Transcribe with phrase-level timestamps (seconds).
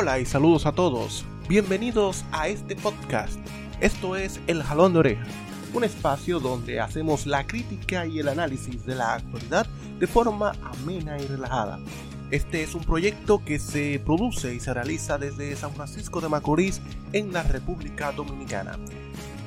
[0.00, 1.26] Hola y saludos a todos.
[1.46, 3.38] Bienvenidos a este podcast.
[3.82, 5.26] Esto es El Jalón de Oreja,
[5.74, 9.66] un espacio donde hacemos la crítica y el análisis de la actualidad
[9.98, 11.78] de forma amena y relajada.
[12.30, 16.80] Este es un proyecto que se produce y se realiza desde San Francisco de Macorís
[17.12, 18.78] en la República Dominicana.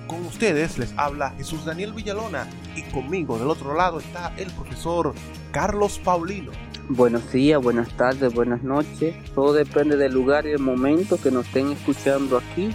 [0.06, 5.16] Con ustedes les habla Jesús Daniel Villalona y conmigo del otro lado está el profesor
[5.52, 6.52] Carlos Paulino.
[6.90, 9.16] Buenos días, buenas tardes, buenas noches.
[9.34, 12.70] Todo depende del lugar y el momento que nos estén escuchando aquí,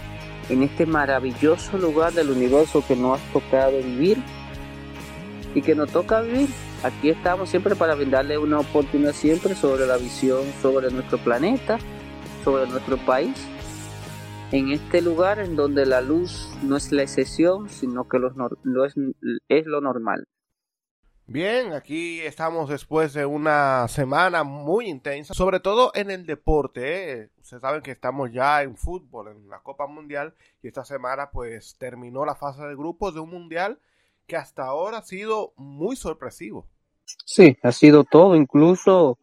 [0.49, 4.17] en este maravilloso lugar del universo que nos ha tocado vivir
[5.53, 6.49] y que nos toca vivir.
[6.83, 11.77] Aquí estamos siempre para brindarle una oportunidad siempre sobre la visión sobre nuestro planeta,
[12.43, 13.35] sobre nuestro país
[14.51, 18.29] en este lugar en donde la luz no es la excepción, sino que lo,
[18.85, 18.95] es,
[19.47, 20.25] es, lo normal.
[21.31, 27.21] Bien, aquí estamos después de una semana muy intensa, sobre todo en el deporte.
[27.21, 27.29] ¿eh?
[27.39, 31.75] Ustedes saben que estamos ya en fútbol, en la Copa Mundial, y esta semana pues
[31.77, 33.77] terminó la fase de grupos de un mundial
[34.25, 36.65] que hasta ahora ha sido muy sorpresivo.
[37.25, 39.19] Sí, ha sido todo, incluso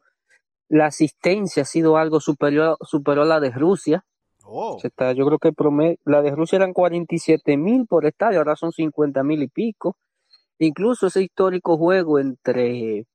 [0.68, 4.04] la asistencia ha sido algo superior, superior a la de Rusia,
[4.48, 4.78] Oh.
[4.80, 8.70] Está, yo creo que promedio, la de Rusia eran 47 mil por estadio, ahora son
[8.70, 9.96] 50 mil y pico.
[10.58, 13.06] Incluso ese histórico juego entre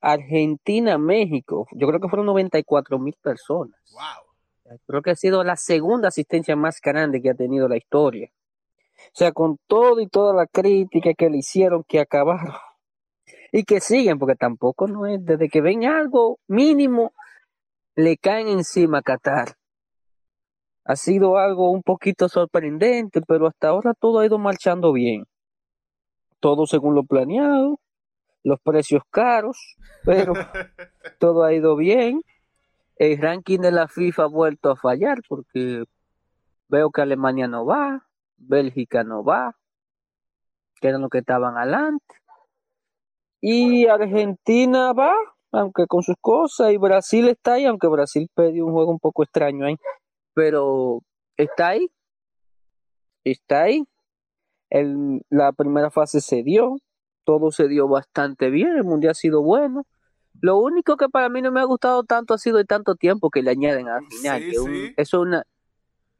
[0.00, 3.78] Argentina, México, yo creo que fueron 94 mil personas.
[3.92, 4.78] Wow.
[4.86, 8.30] Creo que ha sido la segunda asistencia más grande que ha tenido la historia.
[8.98, 12.54] O sea, con todo y toda la crítica que le hicieron, que acabaron
[13.52, 17.12] y que siguen, porque tampoco no es, desde que ven algo mínimo,
[17.96, 19.56] le caen encima a Qatar
[20.90, 25.24] ha sido algo un poquito sorprendente, pero hasta ahora todo ha ido marchando bien.
[26.40, 27.78] Todo según lo planeado,
[28.42, 30.32] los precios caros, pero
[31.18, 32.22] todo ha ido bien.
[32.96, 35.84] El ranking de la FIFA ha vuelto a fallar porque
[36.68, 38.06] veo que Alemania no va,
[38.36, 39.56] Bélgica no va,
[40.80, 42.14] que eran los que estaban adelante.
[43.40, 45.14] Y Argentina va,
[45.52, 49.22] aunque con sus cosas, y Brasil está ahí, aunque Brasil perdió un juego un poco
[49.22, 49.76] extraño ahí
[50.34, 51.02] pero
[51.36, 51.90] está ahí,
[53.24, 53.84] está ahí.
[54.70, 56.76] El, la primera fase se dio,
[57.24, 59.86] todo se dio bastante bien, el mundial ha sido bueno.
[60.40, 63.30] Lo único que para mí no me ha gustado tanto ha sido el tanto tiempo
[63.30, 64.42] que le añaden al final.
[64.96, 65.44] eso una,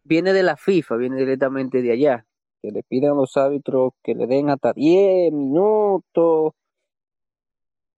[0.02, 2.26] viene de la FIFA, viene directamente de allá.
[2.60, 6.52] Que le piden a los árbitros que le den hasta 10 minutos,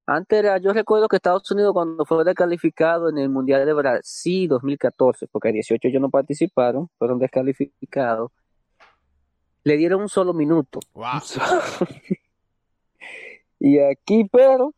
[0.06, 4.48] antes era, yo recuerdo que Estados Unidos cuando fue descalificado en el Mundial de Brasil
[4.48, 8.32] 2014, porque 18 ellos no participaron, fueron descalificados,
[9.64, 10.80] le dieron un solo minuto.
[13.58, 14.74] y aquí, pero,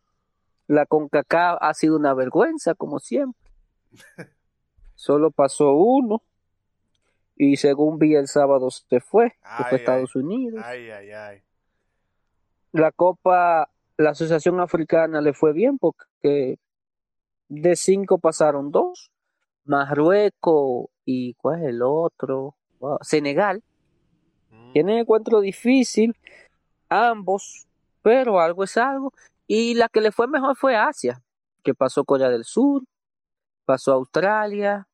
[0.66, 3.50] la CONCACAF ha sido una vergüenza, como siempre.
[4.94, 6.22] Solo pasó uno.
[7.36, 10.62] Y según vi el sábado se fue, se fue a Estados Unidos.
[10.64, 11.42] Ay, ay, ay.
[12.70, 16.58] La Copa la Asociación Africana le fue bien porque
[17.48, 19.10] de cinco pasaron dos,
[19.64, 22.56] Marruecos y ¿cuál es el otro?
[23.00, 23.62] Senegal.
[24.74, 24.86] Mm.
[24.86, 26.14] Tiene encuentro difícil,
[26.88, 27.66] ambos,
[28.02, 29.12] pero algo es algo.
[29.46, 31.22] Y la que le fue mejor fue Asia,
[31.62, 32.82] que pasó Corea del Sur,
[33.64, 34.88] pasó Australia,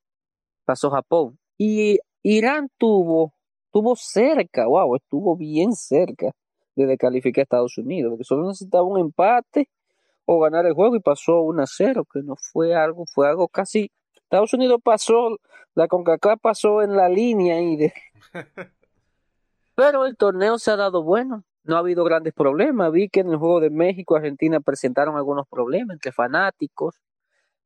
[0.64, 1.38] pasó Japón.
[1.56, 3.32] Y Irán tuvo,
[3.72, 6.32] tuvo cerca, wow, estuvo bien cerca
[6.76, 9.69] de calificar a Estados Unidos, porque solo necesitaba un empate
[10.24, 13.48] o ganar el juego y pasó 1 a 0, que no fue algo, fue algo
[13.48, 13.90] casi.
[14.14, 15.38] Estados Unidos pasó,
[15.74, 17.92] la CONCACAF pasó en la línea y de.
[19.80, 22.92] Pero el torneo se ha dado bueno, no ha habido grandes problemas.
[22.92, 27.00] Vi que en el juego de México, Argentina presentaron algunos problemas entre fanáticos,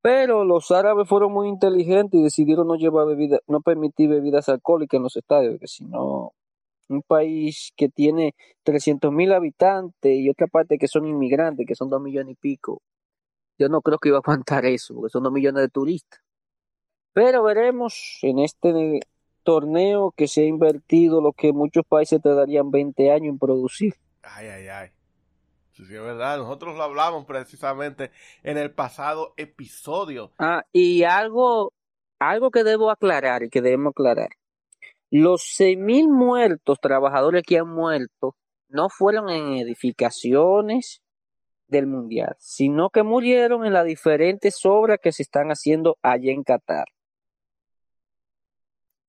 [0.00, 4.98] pero los árabes fueron muy inteligentes y decidieron no llevar bebida, no permitir bebidas alcohólicas
[4.98, 6.30] en los estadios, porque si no
[6.88, 11.90] un país que tiene 300 mil habitantes y otra parte que son inmigrantes, que son
[11.90, 12.80] dos millones y pico,
[13.58, 16.20] yo no creo que iba a aguantar eso, porque son dos millones de turistas.
[17.12, 19.00] Pero veremos en este
[19.44, 23.94] torneo que se ha invertido lo que muchos países te darían 20 años en producir.
[24.22, 24.88] Ay, ay, ay.
[25.72, 26.38] Sí, es verdad.
[26.38, 28.10] Nosotros lo hablamos precisamente
[28.42, 30.32] en el pasado episodio.
[30.38, 31.72] Ah, y algo,
[32.18, 34.30] algo que debo aclarar y que debemos aclarar.
[35.10, 38.36] Los 6.000 muertos, trabajadores que han muerto,
[38.68, 41.02] no fueron en edificaciones
[41.68, 46.44] del Mundial, sino que murieron en las diferentes obras que se están haciendo allá en
[46.44, 46.86] Qatar.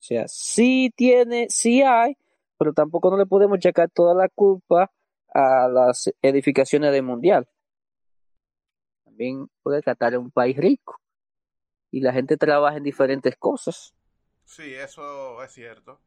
[0.06, 2.16] O sea, sí tiene, sí hay,
[2.60, 4.92] pero tampoco no le podemos checar toda la culpa
[5.34, 7.50] a las edificaciones del Mundial.
[9.04, 11.02] También puede Qatar es un país rico
[11.90, 13.96] y la gente trabaja en diferentes cosas.
[14.44, 16.00] Sí, eso es cierto.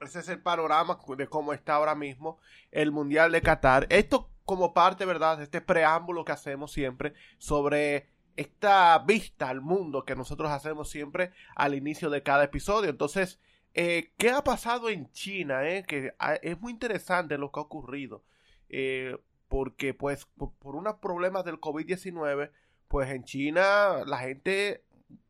[0.00, 2.38] Ese es el panorama de cómo está ahora mismo
[2.70, 3.86] el Mundial de Qatar.
[3.90, 10.04] Esto como parte, ¿verdad?, de este preámbulo que hacemos siempre sobre esta vista al mundo
[10.04, 12.90] que nosotros hacemos siempre al inicio de cada episodio.
[12.90, 13.40] Entonces,
[13.74, 15.68] eh, ¿qué ha pasado en China?
[15.68, 15.84] Eh?
[15.86, 18.22] Que ah, es muy interesante lo que ha ocurrido.
[18.68, 19.16] Eh,
[19.48, 22.50] porque, pues, por, por unos problemas del COVID-19,
[22.88, 24.84] pues en China la gente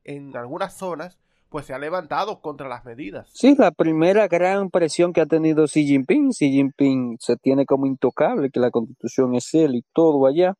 [0.05, 1.19] en algunas zonas
[1.49, 3.31] pues se ha levantado contra las medidas.
[3.33, 7.87] Sí, la primera gran presión que ha tenido Xi Jinping, Xi Jinping se tiene como
[7.87, 10.55] intocable, que la constitución es él y todo allá.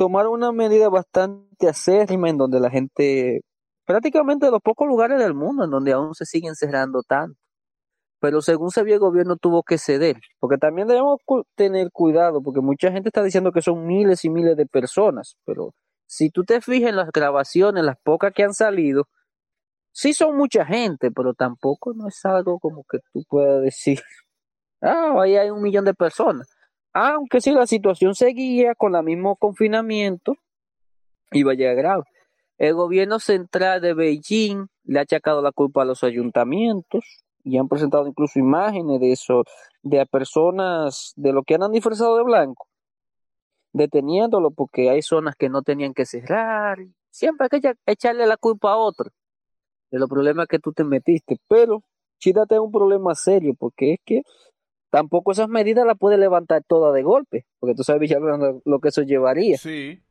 [0.00, 3.42] Tomaron una medida bastante acérrima en donde la gente,
[3.84, 7.38] prácticamente de los pocos lugares del mundo en donde aún se siguen cerrando tanto.
[8.18, 11.18] Pero según se vio el gobierno tuvo que ceder, porque también debemos
[11.54, 15.74] tener cuidado, porque mucha gente está diciendo que son miles y miles de personas, pero
[16.06, 19.04] si tú te fijas en las grabaciones, las pocas que han salido,
[19.92, 24.00] sí son mucha gente, pero tampoco no es algo como que tú puedas decir,
[24.80, 26.48] ah, ahí hay un millón de personas.
[26.92, 30.34] Aunque si la situación seguía con el mismo confinamiento,
[31.32, 32.04] iba a llegar grave.
[32.58, 37.68] El gobierno central de Beijing le ha achacado la culpa a los ayuntamientos y han
[37.68, 39.44] presentado incluso imágenes de eso,
[39.82, 42.70] de personas de lo que han disfrazado de blanco
[43.72, 46.78] deteniéndolo porque hay zonas que no tenían que cerrar.
[47.10, 49.10] Siempre hay que echarle la culpa a otro
[49.90, 51.38] de los problemas que tú te metiste.
[51.48, 51.82] Pero
[52.18, 54.22] China tiene un problema serio porque es que
[54.90, 58.10] tampoco esas medidas las puede levantar todas de golpe, porque tú sabes
[58.64, 59.56] lo que eso llevaría.
[59.56, 60.02] Sí.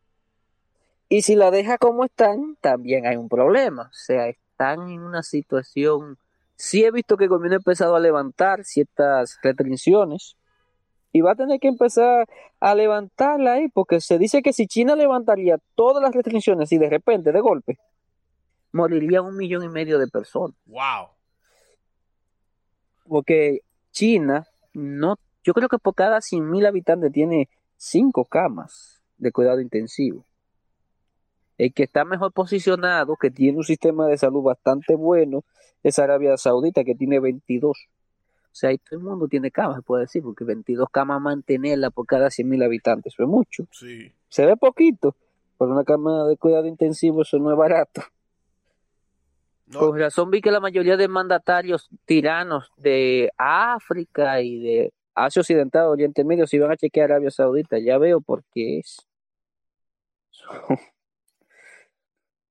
[1.09, 3.83] Y si la deja como están, también hay un problema.
[3.83, 6.17] O sea, están en una situación.
[6.55, 10.35] Sí he visto que el gobierno ha empezado a levantar ciertas restricciones,
[11.11, 12.27] y va a tener que empezar
[12.59, 16.89] a levantarla ahí, porque se dice que si China levantaría todas las restricciones y de
[16.89, 17.79] repente, de golpe,
[18.71, 20.55] moriría un millón y medio de personas.
[20.65, 21.07] ¡Wow!
[23.07, 23.61] Porque
[23.91, 29.61] China, no, yo creo que por cada 100 mil habitantes tiene cinco camas de cuidado
[29.61, 30.25] intensivo.
[31.57, 35.43] El que está mejor posicionado, que tiene un sistema de salud bastante bueno,
[35.83, 37.71] es Arabia Saudita, que tiene 22.
[37.71, 41.89] O sea, ahí todo el mundo tiene camas, se puede decir, porque 22 camas mantenerla
[41.89, 43.67] por cada 100.000 habitantes, eso es mucho.
[43.71, 44.11] Sí.
[44.29, 45.15] Se ve poquito,
[45.57, 48.01] pero una cama de cuidado intensivo eso no es barato.
[49.73, 55.87] Con razón vi que la mayoría de mandatarios tiranos de África y de Asia Occidental,
[55.87, 57.77] Oriente Medio, se iban a chequear Arabia Saudita.
[57.77, 59.07] Ya veo por qué es.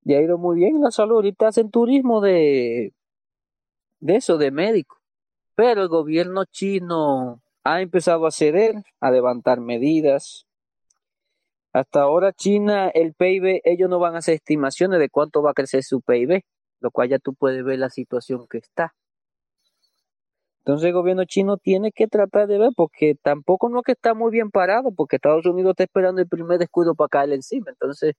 [0.03, 1.15] ya ha ido muy bien la salud.
[1.15, 2.93] Ahorita hacen turismo de,
[3.99, 4.97] de eso, de médico.
[5.55, 10.47] Pero el gobierno chino ha empezado a ceder, a levantar medidas.
[11.73, 15.53] Hasta ahora China, el PIB, ellos no van a hacer estimaciones de cuánto va a
[15.53, 16.43] crecer su PIB,
[16.79, 18.93] lo cual ya tú puedes ver la situación que está.
[20.59, 24.13] Entonces el gobierno chino tiene que tratar de ver, porque tampoco no es que está
[24.13, 27.71] muy bien parado, porque Estados Unidos está esperando el primer descuido para caerle encima.
[27.71, 28.15] Entonces,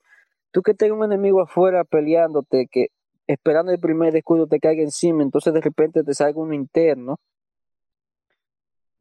[0.50, 2.88] tú que tengas un enemigo afuera peleándote, que
[3.26, 7.18] esperando el primer descuido te caiga encima, entonces de repente te salga un interno,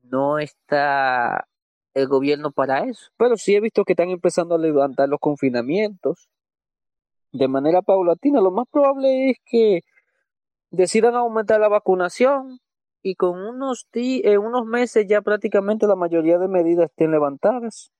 [0.03, 1.47] no está
[1.93, 3.09] el gobierno para eso.
[3.17, 6.29] Pero sí he visto que están empezando a levantar los confinamientos
[7.31, 8.41] de manera paulatina.
[8.41, 9.81] Lo más probable es que
[10.71, 12.59] decidan aumentar la vacunación
[13.01, 17.91] y con unos, en unos meses ya prácticamente la mayoría de medidas estén levantadas.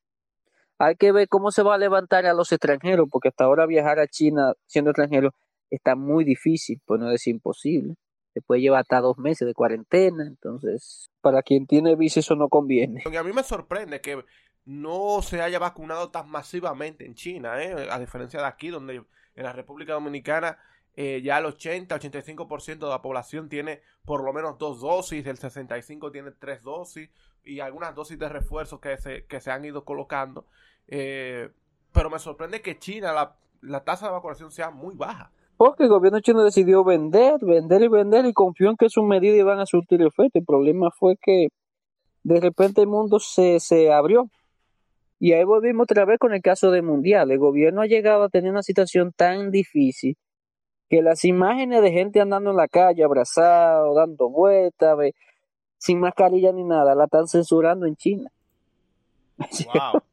[0.78, 3.98] Hay que ver cómo se va a levantar a los extranjeros, porque hasta ahora viajar
[3.98, 5.32] a China siendo extranjero
[5.70, 7.96] está muy difícil, pues no es imposible
[8.32, 12.48] se puede llevar hasta dos meses de cuarentena, entonces para quien tiene visa eso no
[12.48, 13.02] conviene.
[13.16, 14.24] a mí me sorprende que
[14.64, 17.88] no se haya vacunado tan masivamente en China, ¿eh?
[17.90, 19.02] a diferencia de aquí, donde
[19.34, 20.58] en la República Dominicana
[20.94, 26.12] eh, ya el 80-85% de la población tiene por lo menos dos dosis, el 65%
[26.12, 27.10] tiene tres dosis
[27.44, 30.46] y algunas dosis de refuerzo que se, que se han ido colocando.
[30.88, 31.50] Eh,
[31.92, 35.32] pero me sorprende que China la, la tasa de vacunación sea muy baja.
[35.56, 39.38] Porque el gobierno chino decidió vender, vender y vender y confió en que sus medidas
[39.38, 40.38] iban a surtir efecto.
[40.38, 41.48] El problema fue que
[42.22, 44.30] de repente el mundo se, se abrió.
[45.20, 47.30] Y ahí volvimos otra vez con el caso del Mundial.
[47.30, 50.16] El gobierno ha llegado a tener una situación tan difícil
[50.88, 54.98] que las imágenes de gente andando en la calle, abrazado, dando vueltas,
[55.78, 58.32] sin mascarilla ni nada, la están censurando en China.
[59.38, 60.02] Wow.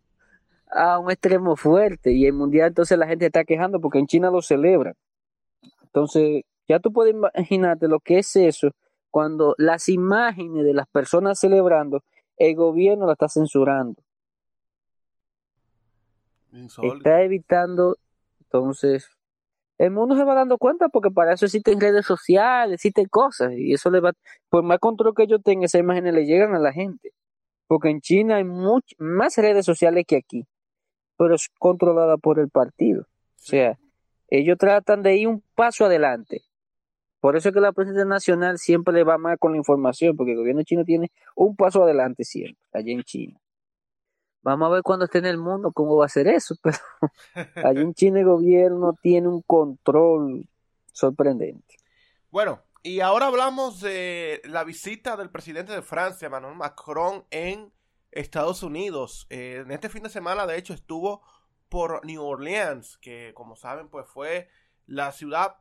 [0.70, 2.12] a un extremo fuerte.
[2.12, 4.94] Y el Mundial entonces la gente está quejando porque en China lo celebran.
[5.84, 8.72] Entonces, ya tú puedes imaginarte lo que es eso
[9.10, 12.04] cuando las imágenes de las personas celebrando,
[12.38, 14.02] el gobierno la está censurando.
[16.52, 17.98] Está evitando,
[18.42, 19.10] entonces,
[19.78, 23.74] el mundo se va dando cuenta porque para eso existen redes sociales, existen cosas y
[23.74, 24.14] eso le va,
[24.50, 27.12] por más control que yo tenga, esas imágenes le llegan a la gente.
[27.68, 30.46] Porque en China hay much, más redes sociales que aquí,
[31.18, 33.02] pero es controlada por el partido.
[33.02, 33.78] O sea,
[34.30, 36.44] ellos tratan de ir un paso adelante.
[37.20, 40.32] Por eso es que la prensa nacional siempre le va más con la información, porque
[40.32, 43.40] el gobierno chino tiene un paso adelante siempre, allá en China.
[44.48, 46.78] Vamos a ver cuando esté en el mundo cómo va a ser eso, pero
[47.68, 50.48] allí en China gobierno tiene un control
[50.94, 51.76] sorprendente.
[52.32, 57.74] Bueno, y ahora hablamos de la visita del presidente de Francia, Emmanuel Macron, en
[58.12, 59.28] Estados Unidos.
[59.30, 61.24] Eh, en este fin de semana, de hecho, estuvo
[61.68, 64.48] por New Orleans, que como saben, pues fue
[64.86, 65.58] la ciudad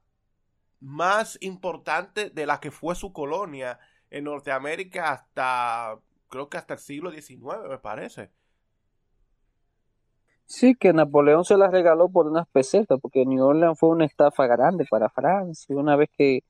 [0.79, 6.81] más importante de la que fue su colonia en Norteamérica hasta, creo que hasta el
[6.81, 8.31] siglo XIX, me parece.
[10.47, 14.47] Sí, que Napoleón se las regaló por unas pesetas, porque New Orleans fue una estafa
[14.47, 15.77] grande para Francia.
[15.77, 16.45] Una vez que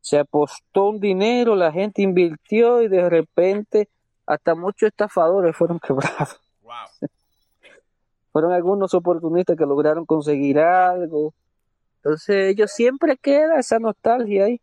[0.00, 3.88] se apostó un dinero, la gente invirtió y de repente
[4.24, 6.40] hasta muchos estafadores fueron quebrados.
[8.32, 11.34] fueron algunos oportunistas que lograron conseguir algo.
[11.96, 14.60] Entonces ellos siempre queda esa nostalgia ahí.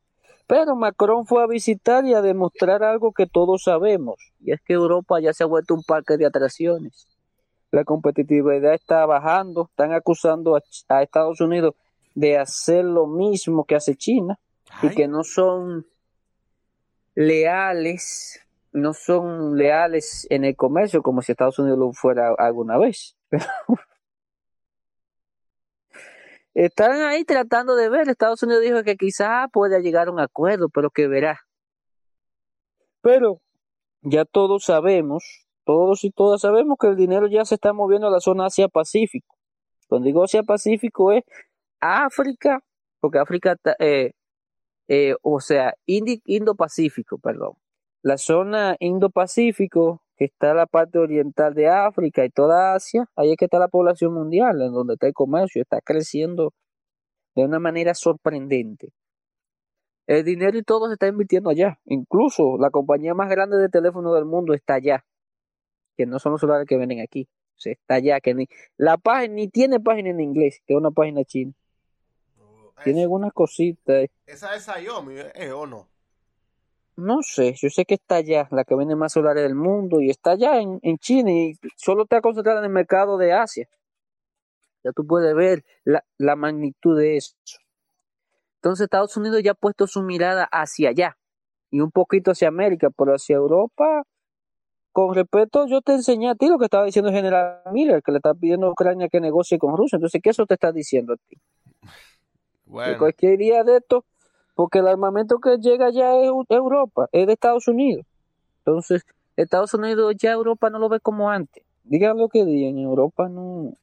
[0.47, 4.73] Pero Macron fue a visitar y a demostrar algo que todos sabemos, y es que
[4.73, 7.05] Europa ya se ha vuelto un parque de atracciones
[7.71, 10.63] la competitividad está bajando, están acusando a,
[11.01, 11.75] Estados Unidos
[12.15, 14.39] de hacer lo mismo que hace China
[14.81, 15.85] y que no son
[17.15, 23.15] leales, no son leales en el comercio como si Estados Unidos lo fuera alguna vez.
[26.53, 28.09] Están ahí tratando de ver.
[28.09, 31.41] Estados Unidos dijo que quizá pueda llegar a un acuerdo, pero que verá.
[33.01, 33.41] Pero
[34.01, 38.09] ya todos sabemos todos y todas sabemos que el dinero ya se está moviendo a
[38.09, 39.35] la zona Asia-Pacífico.
[39.89, 41.25] Cuando digo Asia-Pacífico es
[41.81, 42.61] África,
[43.01, 44.11] porque África, eh,
[44.87, 47.55] eh, o sea, Indo-Pacífico, perdón.
[48.01, 53.37] La zona Indo-Pacífico, que está la parte oriental de África y toda Asia, ahí es
[53.37, 56.53] que está la población mundial, en donde está el comercio, está creciendo
[57.35, 58.93] de una manera sorprendente.
[60.07, 61.77] El dinero y todo se está invirtiendo allá.
[61.83, 65.03] Incluso la compañía más grande de teléfono del mundo está allá
[65.97, 67.27] que no son los celulares que venden aquí.
[67.57, 70.79] O sea, está allá, que ni, la página ni tiene página en inglés, que es
[70.79, 71.53] una página china.
[72.39, 74.07] Oh, tiene algunas cositas.
[74.27, 75.89] ¿Esa es Xiaomi eh, o no?
[76.95, 80.09] No sé, yo sé que está allá, la que vende más celulares del mundo, y
[80.09, 83.67] está allá en, China y solo está concentrada en el mercado de Asia.
[84.83, 87.35] Ya tú puedes ver la, la magnitud de eso.
[88.55, 91.17] Entonces Estados Unidos ya ha puesto su mirada hacia allá
[91.69, 94.03] y un poquito hacia América, pero hacia Europa
[94.97, 98.11] con respeto, yo te enseñé a ti lo que estaba diciendo el general Miller, que
[98.11, 99.97] le está pidiendo a Ucrania que negocie con Rusia.
[99.97, 101.37] Entonces, ¿qué eso te está diciendo a ti?
[102.65, 102.97] Bueno.
[102.97, 104.03] cualquier día de esto,
[104.55, 108.05] porque el armamento que llega ya es Europa, es de Estados Unidos.
[108.57, 111.63] Entonces, Estados Unidos ya Europa no lo ve como antes.
[111.83, 113.73] Digan lo que digan, Europa no.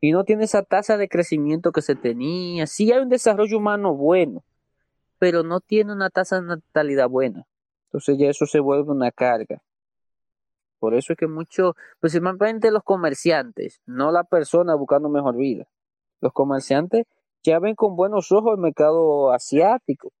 [0.00, 2.66] Y no tiene esa tasa de crecimiento que se tenía.
[2.66, 4.42] Sí hay un desarrollo humano bueno,
[5.20, 7.46] pero no tiene una tasa de natalidad buena.
[7.86, 9.62] Entonces ya eso se vuelve una carga.
[10.84, 15.64] Por eso es que muchos, principalmente los comerciantes, no la persona buscando mejor vida.
[16.20, 17.06] Los comerciantes
[17.42, 20.12] ya ven con buenos ojos el mercado asiático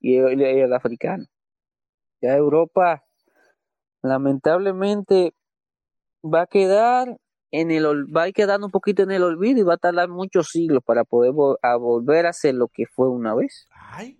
[0.00, 1.26] y el, africano.
[2.20, 3.04] Ya Europa,
[4.02, 5.34] lamentablemente,
[6.24, 7.16] va a quedar
[7.52, 10.08] en el va a ir quedando un poquito en el olvido y va a tardar
[10.08, 13.68] muchos siglos para poder volver a ser lo que fue una vez.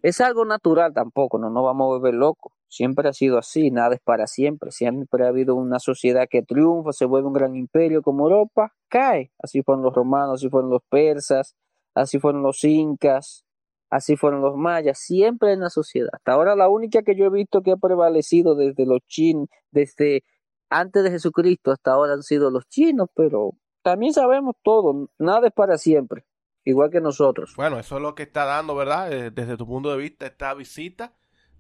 [0.01, 2.53] Es algo natural tampoco, no nos vamos a volver locos.
[2.73, 4.71] Siempre ha sido así, nada es para siempre.
[4.71, 9.31] Siempre ha habido una sociedad que triunfa, se vuelve un gran imperio como Europa, cae.
[9.39, 11.55] Así fueron los romanos, así fueron los persas,
[11.95, 13.45] así fueron los incas,
[13.91, 14.99] así fueron los mayas.
[15.01, 16.09] Siempre en la sociedad.
[16.15, 20.25] Hasta ahora la única que yo he visto que ha prevalecido desde los chinos, desde
[20.71, 23.51] antes de Jesucristo hasta ahora han sido los chinos, pero
[23.83, 26.25] también sabemos todo, nada es para siempre,
[26.65, 27.53] igual que nosotros.
[27.55, 29.13] Bueno, eso es lo que está dando, ¿verdad?
[29.13, 31.13] Eh, desde tu punto de vista, esta visita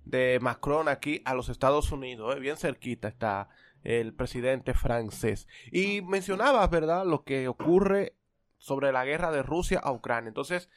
[0.04, 2.34] de Macron aquí a los Estados Unidos.
[2.36, 2.40] ¿eh?
[2.40, 3.48] Bien cerquita está
[3.82, 5.48] el presidente francés.
[5.70, 8.16] Y mencionabas, ¿verdad?, lo que ocurre
[8.58, 10.28] sobre la guerra de Rusia a Ucrania.
[10.28, 10.68] Entonces,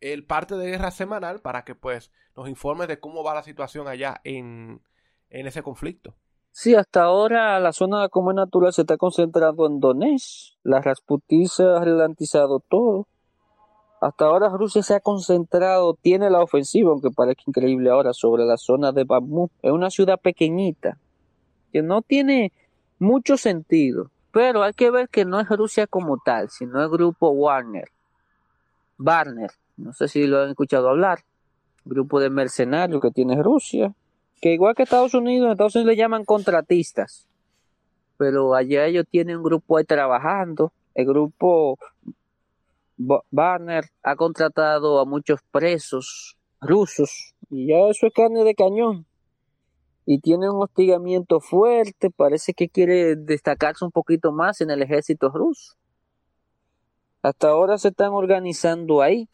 [0.00, 3.88] el parte de guerra semanal para que pues nos informe de cómo va la situación
[3.88, 4.82] allá en,
[5.30, 6.14] en ese conflicto.
[6.50, 10.56] Sí, hasta ahora la zona como natural se está concentrando en Donetsk.
[10.64, 13.06] La Rasputiza ha relantizado todo.
[14.00, 18.56] Hasta ahora Rusia se ha concentrado, tiene la ofensiva, aunque parezca increíble ahora, sobre la
[18.56, 19.50] zona de Bakhmut.
[19.60, 20.98] Es una ciudad pequeñita,
[21.72, 22.52] que no tiene
[22.98, 24.10] mucho sentido.
[24.30, 27.88] Pero hay que ver que no es Rusia como tal, sino el grupo Wagner.
[28.98, 31.20] Wagner, no sé si lo han escuchado hablar,
[31.84, 33.92] grupo de mercenarios que tiene Rusia,
[34.40, 37.26] que igual que Estados Unidos, en Estados Unidos le llaman contratistas,
[38.16, 41.78] pero allá ellos tienen un grupo ahí trabajando, el grupo
[42.98, 49.06] Wagner ha contratado a muchos presos rusos y ya eso es carne de cañón
[50.10, 55.28] y tiene un hostigamiento fuerte, parece que quiere destacarse un poquito más en el ejército
[55.28, 55.74] ruso.
[57.20, 59.28] Hasta ahora se están organizando ahí.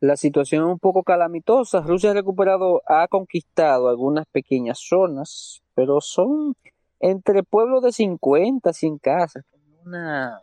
[0.00, 1.82] La situación es un poco calamitosa.
[1.82, 6.54] Rusia ha recuperado, ha conquistado algunas pequeñas zonas, pero son
[7.00, 9.44] entre pueblos de 50, 100 casas.
[9.84, 10.40] Una,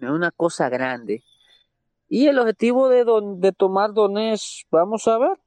[0.00, 1.24] una cosa grande.
[2.08, 3.04] Y el objetivo de,
[3.36, 5.38] de tomar Donetsk, vamos a ver,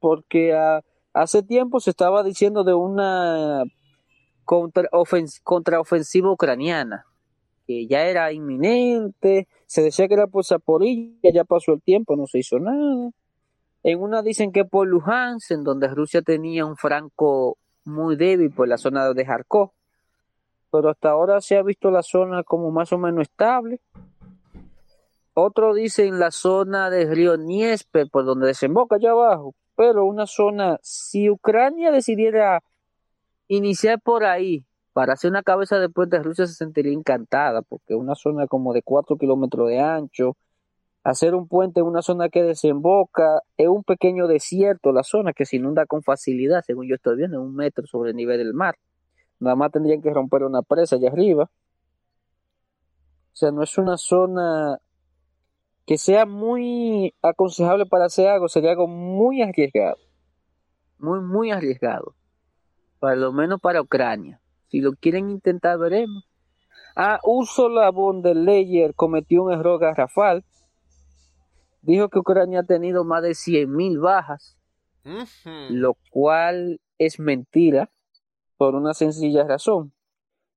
[0.00, 0.54] porque
[1.12, 3.64] Hace tiempo se estaba diciendo de una
[4.44, 7.04] contraofensiva ucraniana,
[7.66, 12.26] que ya era inminente, se decía que era por Zaporilla, ya pasó el tiempo, no
[12.26, 13.10] se hizo nada.
[13.82, 18.68] En una dicen que por Luhansk, en donde Rusia tenía un franco muy débil por
[18.68, 19.72] la zona de Kharkov,
[20.70, 23.80] pero hasta ahora se ha visto la zona como más o menos estable.
[25.34, 30.26] Otro dice en la zona del río Niesper, por donde desemboca allá abajo, pero una
[30.26, 32.62] zona, si Ucrania decidiera
[33.48, 38.14] iniciar por ahí para hacer una cabeza de puente, Rusia se sentiría encantada, porque una
[38.14, 40.36] zona como de 4 kilómetros de ancho,
[41.04, 45.46] hacer un puente en una zona que desemboca, es un pequeño desierto la zona que
[45.46, 48.76] se inunda con facilidad, según yo estoy viendo, un metro sobre el nivel del mar.
[49.40, 51.50] Nada más tendrían que romper una presa allá arriba.
[53.32, 54.78] O sea, no es una zona
[55.86, 59.96] que sea muy aconsejable para hacer algo sería algo muy arriesgado.
[60.98, 62.14] Muy, muy arriesgado.
[62.98, 64.40] Para lo menos para Ucrania.
[64.68, 66.28] Si lo quieren intentar, veremos.
[66.94, 70.44] Ah, Ursula von der Leyen cometió un error garrafal.
[71.80, 74.58] Dijo que Ucrania ha tenido más de 100.000 bajas,
[75.70, 77.88] lo cual es mentira
[78.60, 79.90] por una sencilla razón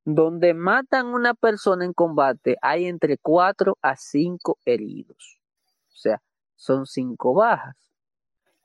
[0.04, 5.40] donde matan una persona en combate, hay entre 4 a 5 heridos.
[5.88, 6.22] O sea,
[6.58, 7.78] son 5 bajas.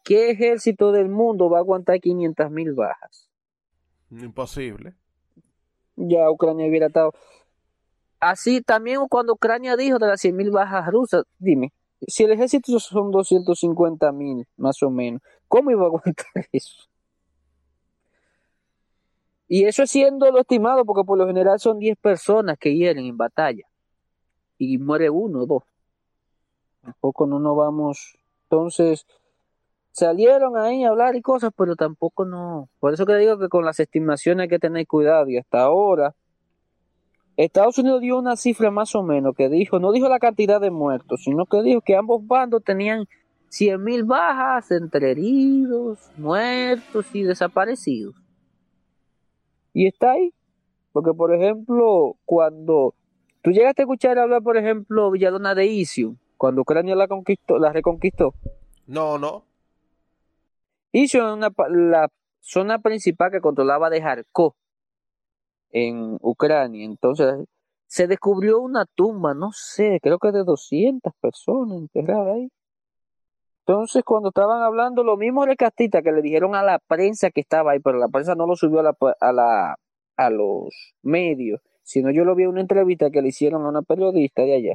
[0.03, 3.29] ¿Qué ejército del mundo va a aguantar 500 mil bajas?
[4.11, 4.97] Imposible.
[5.95, 7.13] Ya Ucrania hubiera estado.
[8.19, 11.73] Así también cuando Ucrania dijo de las 100 mil bajas rusas, dime,
[12.09, 16.89] si el ejército son 250 mil, más o menos, ¿cómo iba a aguantar eso?
[19.49, 23.07] Y eso es siendo lo estimado, porque por lo general son 10 personas que hieren
[23.07, 23.65] en batalla.
[24.59, 25.63] Y muere uno o dos.
[26.83, 28.19] Tampoco no nos vamos.
[28.45, 29.07] Entonces,
[29.93, 32.69] salieron ahí a hablar y cosas, pero tampoco no.
[32.79, 35.29] Por eso que digo que con las estimaciones hay que tener cuidado.
[35.29, 36.15] Y hasta ahora,
[37.39, 40.71] Estados Unidos dio una cifra más o menos que dijo, no dijo la cantidad de
[40.71, 43.07] muertos, sino que dijo que ambos bandos tenían
[43.49, 48.15] 100 mil bajas entre heridos, muertos y desaparecidos.
[49.79, 50.35] Y está ahí.
[50.91, 52.97] Porque, por ejemplo, cuando
[53.43, 57.73] tú llegaste a escuchar hablar, por ejemplo, Villadona de Isium, cuando Ucrania la conquistó, la
[57.73, 58.35] reconquistó.
[58.89, 59.45] No, no.
[60.91, 62.09] Isium es la
[62.41, 64.55] zona principal que controlaba de Kharkov
[65.71, 66.85] en Ucrania.
[66.85, 67.47] Entonces,
[67.87, 72.49] se descubrió una tumba, no sé, creo que de 200 personas enterradas ahí.
[73.69, 77.43] Entonces, cuando estaban hablando, lo mismo de Castita que le dijeron a la prensa que
[77.43, 79.79] estaba ahí, pero la prensa no lo subió a, la, a, la,
[80.17, 83.83] a los medios, sino yo lo vi en una entrevista que le hicieron a una
[83.83, 84.75] periodista de allá,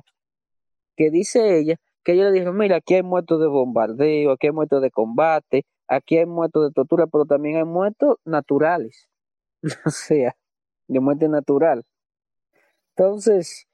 [0.95, 4.53] que dice ella que ella le dijo, mira, aquí hay muertos de bombardeo, aquí hay
[4.53, 9.09] muertos de combate, aquí hay muertos de tortura, pero también hay muertos naturales,
[9.87, 10.35] o sea,
[10.87, 11.83] de muerte natural.
[12.95, 13.65] Entonces,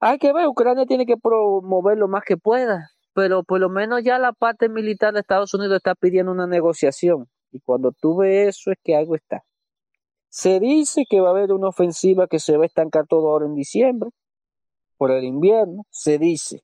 [0.00, 4.04] hay que ver, Ucrania tiene que promover lo más que pueda, pero por lo menos
[4.04, 7.26] ya la parte militar de Estados Unidos está pidiendo una negociación.
[7.50, 9.42] Y cuando tú ves eso es que algo está.
[10.28, 13.46] Se dice que va a haber una ofensiva que se va a estancar todo ahora
[13.46, 14.10] en diciembre,
[14.98, 16.60] por el invierno, se dice.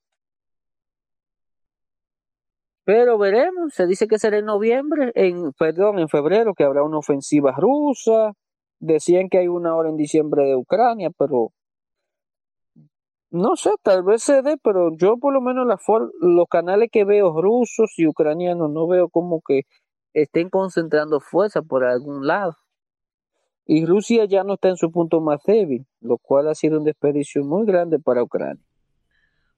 [2.85, 6.99] Pero veremos, se dice que será en noviembre, en, perdón, en febrero, que habrá una
[6.99, 8.35] ofensiva rusa.
[8.79, 11.53] Decían que hay una hora en diciembre de Ucrania, pero
[13.33, 15.79] no sé, tal vez se dé, pero yo por lo menos la
[16.21, 19.63] los canales que veo rusos y ucranianos no veo como que
[20.13, 22.57] estén concentrando fuerza por algún lado.
[23.65, 26.85] Y Rusia ya no está en su punto más débil, lo cual ha sido un
[26.85, 28.63] desperdicio muy grande para Ucrania.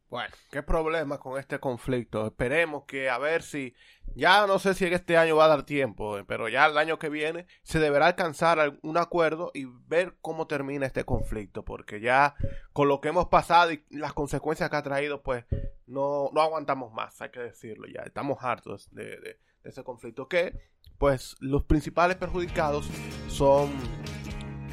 [0.08, 2.26] Bueno, qué problema con este conflicto.
[2.26, 3.74] Esperemos que a ver si,
[4.14, 6.78] ya no sé si en este año va a dar tiempo, eh, pero ya el
[6.78, 12.00] año que viene se deberá alcanzar un acuerdo y ver cómo termina este conflicto, porque
[12.00, 12.36] ya
[12.72, 15.44] con lo que hemos pasado y las consecuencias que ha traído, pues
[15.86, 18.02] no, no aguantamos más, hay que decirlo ya.
[18.02, 20.56] Estamos hartos de, de ese conflicto que,
[20.98, 22.88] pues, los principales perjudicados
[23.28, 23.72] son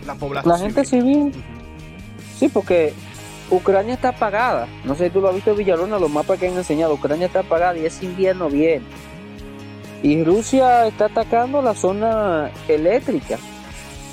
[0.05, 0.53] la población.
[0.53, 1.43] La gente civil.
[2.35, 2.93] Sí, porque
[3.51, 4.67] Ucrania está apagada.
[4.85, 6.93] No sé si tú lo has visto Villalona, los mapas que han enseñado.
[6.93, 8.83] Ucrania está apagada y es invierno bien.
[10.01, 13.37] Y Rusia está atacando la zona eléctrica.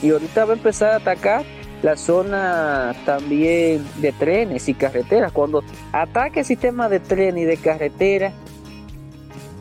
[0.02, 1.44] Y ahorita va a empezar a atacar
[1.82, 5.32] la zona también de trenes y carreteras.
[5.32, 8.32] Cuando ataque el sistema de tren y de carretera,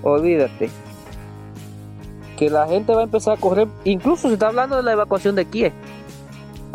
[0.02, 0.70] olvídate.
[2.36, 3.68] Que la gente va a empezar a correr.
[3.84, 5.74] Incluso se está hablando de la evacuación de Kiev.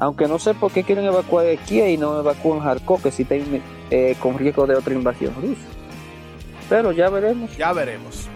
[0.03, 3.37] Aunque no sé por qué quieren evacuar Kiev y no evacúan Kharkov, que sí está
[3.37, 5.63] eh, con riesgo de otra invasión rusa.
[6.69, 7.57] Pero ya veremos.
[7.57, 8.27] Ya veremos.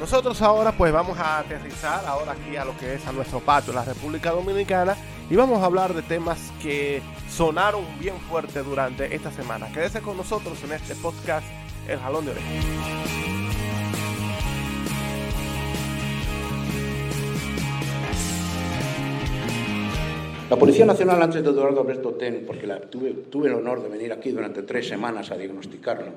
[0.00, 3.74] Nosotros ahora pues vamos a aterrizar ahora aquí a lo que es a nuestro patio,
[3.74, 4.96] la República Dominicana,
[5.28, 9.70] y vamos a hablar de temas que sonaron bien fuerte durante esta semana.
[9.74, 11.46] Quédese con nosotros en este podcast
[11.86, 13.23] El Jalón de Oreja.
[20.54, 24.30] La Policía Nacional, antes de Eduardo Alberto Ten, porque tuve, el honor de venir aquí
[24.30, 26.12] durante tres semanas a diagnosticarlo,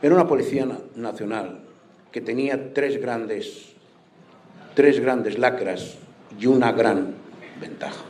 [0.00, 1.58] era una Policía Nacional
[2.12, 3.72] que tenía tres grandes,
[4.74, 5.96] tres grandes lacras
[6.38, 7.16] y una gran
[7.60, 8.04] ventaja.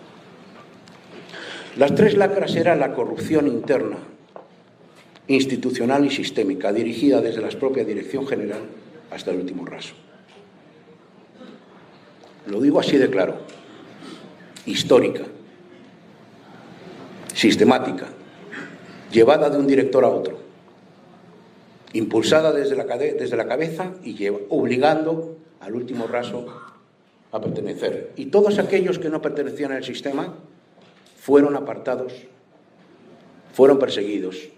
[1.78, 3.96] Las tres lacras eran la corrupción interna,
[5.28, 8.60] institucional y sistémica, dirigida desde la propia Dirección General
[9.10, 9.94] hasta el último raso.
[12.48, 13.61] Lo digo así de claro
[14.66, 15.22] histórica,
[17.34, 18.06] sistemática,
[19.10, 20.38] llevada de un director a otro,
[21.92, 26.46] impulsada desde la, desde la cabeza y obligando al último raso
[27.30, 28.12] a pertenecer.
[28.16, 30.34] Y todos aquellos que no pertenecían al sistema
[31.16, 32.12] fueron apartados,
[33.52, 34.48] fueron perseguidos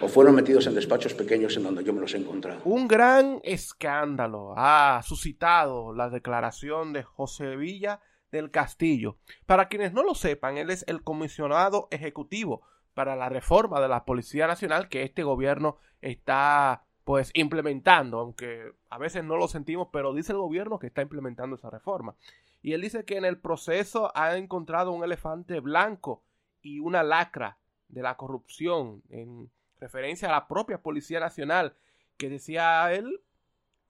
[0.00, 2.60] o fueron metidos en despachos pequeños en donde yo me los he encontrado.
[2.64, 8.00] Un gran escándalo ha suscitado la declaración de José Villa
[8.32, 9.18] del Castillo.
[9.46, 12.62] Para quienes no lo sepan, él es el comisionado ejecutivo
[12.94, 18.98] para la reforma de la Policía Nacional que este gobierno está pues implementando, aunque a
[18.98, 22.16] veces no lo sentimos, pero dice el gobierno que está implementando esa reforma.
[22.62, 26.22] Y él dice que en el proceso ha encontrado un elefante blanco
[26.60, 31.74] y una lacra de la corrupción en referencia a la propia Policía Nacional,
[32.16, 33.20] que decía él,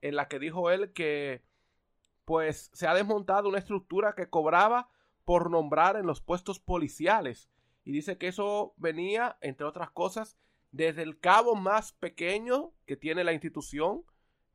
[0.01, 1.43] en la que dijo él que
[2.25, 4.89] pues se ha desmontado una estructura que cobraba
[5.25, 7.49] por nombrar en los puestos policiales.
[7.85, 10.37] Y dice que eso venía, entre otras cosas,
[10.71, 14.05] desde el cabo más pequeño que tiene la institución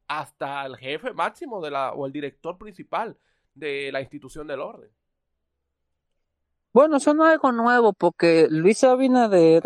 [0.07, 3.17] hasta el jefe máximo de la, o el director principal
[3.53, 4.89] de la institución del orden.
[6.73, 9.63] Bueno, eso no es algo nuevo porque Luis Abinader,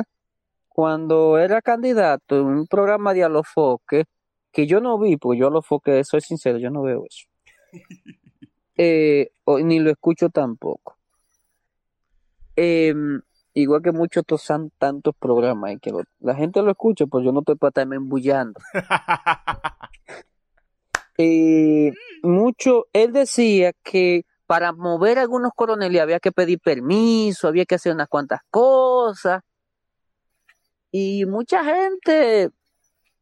[0.68, 4.06] cuando era candidato en un programa de Alofoque,
[4.52, 7.31] que yo no vi, pues yo Alofoque, soy sincero, yo no veo eso.
[8.78, 9.32] Eh,
[9.64, 10.98] ni lo escucho tampoco.
[12.56, 13.22] Em,
[13.54, 17.42] igual que muchos tosan tantos programas y que la gente lo escucha, pues yo no
[17.42, 18.60] estoy para estarme embullando.
[21.18, 21.92] Eh,
[22.24, 27.94] mucho, él decía que para mover algunos coroneles había que pedir permiso, había que hacer
[27.94, 29.44] unas cuantas cosas.
[30.90, 32.50] Y mucha gente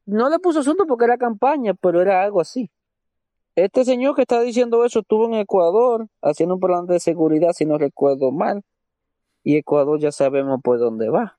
[0.06, 2.72] no le puso asunto porque era campaña, pero era algo así.
[3.56, 7.66] Este señor que está diciendo eso estuvo en Ecuador haciendo un plan de seguridad, si
[7.66, 8.64] no recuerdo mal,
[9.44, 11.38] y Ecuador ya sabemos por dónde va.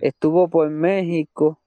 [0.00, 1.58] Estuvo por México.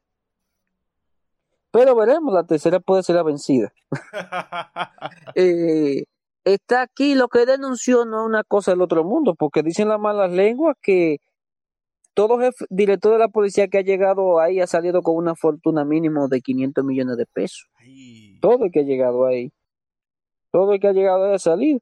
[1.71, 3.73] Pero veremos, la tercera puede ser la vencida.
[5.35, 6.05] Eh,
[6.45, 9.99] está aquí, lo que denunció no es una cosa del otro mundo, porque dicen las
[9.99, 11.19] malas lenguas que
[12.15, 15.86] todo jefe, director de la policía que ha llegado ahí ha salido con una fortuna
[15.86, 17.69] mínimo de 500 millones de pesos
[18.45, 19.51] todo el que ha llegado ahí,
[20.51, 21.80] todo el que ha llegado ahí ha salido.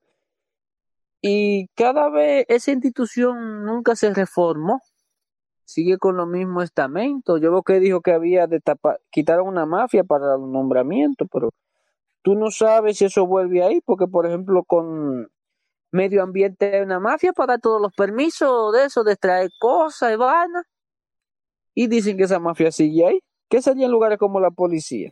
[1.22, 4.82] Y cada vez esa institución nunca se reformó,
[5.66, 7.42] sigue con los mismos estamentos.
[7.42, 11.50] Yo veo que dijo que había de tapar, quitaron una mafia para el nombramiento, pero
[12.22, 15.30] tú no sabes si eso vuelve ahí, porque por ejemplo con
[15.94, 20.14] medio ambiente hay una mafia para dar todos los permisos de eso, de extraer cosas
[20.14, 20.66] y vainas.
[21.76, 23.20] Y dicen que esa mafia sigue ahí.
[23.50, 25.12] ¿Qué sería en lugares como la policía?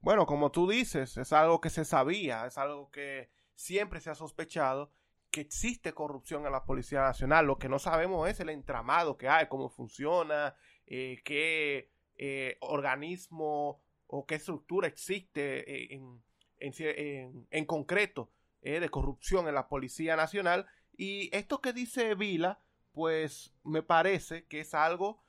[0.00, 4.14] Bueno, como tú dices, es algo que se sabía, es algo que siempre se ha
[4.14, 4.90] sospechado
[5.30, 7.46] que existe corrupción en la Policía Nacional.
[7.46, 10.54] Lo que no sabemos es el entramado que hay, cómo funciona,
[10.86, 16.22] eh, qué eh, organismo o qué estructura existe en,
[16.58, 18.30] en, concreto
[18.62, 20.66] de corrupción en la Policía Nacional.
[20.96, 22.60] Y esto que dice Vila,
[22.92, 25.22] pues me parece que es algo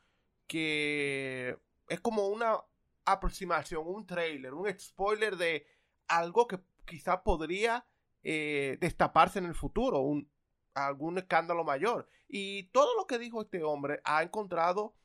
[0.47, 2.57] que es como una
[3.05, 5.65] aproximación, un trailer, un spoiler de
[6.07, 7.85] algo que quizá podría
[8.23, 10.29] eh, destaparse en el futuro, un,
[10.73, 12.07] algún escándalo mayor.
[12.27, 14.95] Y todo lo que dijo este hombre ha encontrado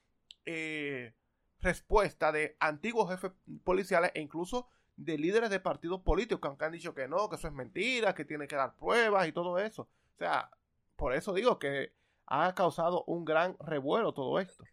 [0.45, 1.15] eh,
[1.61, 3.33] respuesta de antiguos jefes
[3.65, 7.49] policiales e incluso de líderes de partidos políticos que han dicho que no, que eso
[7.49, 9.83] es mentira, que tiene que dar pruebas y todo eso.
[9.83, 10.51] O sea,
[10.97, 11.93] por eso digo que
[12.27, 14.65] ha causado un gran revuelo todo esto.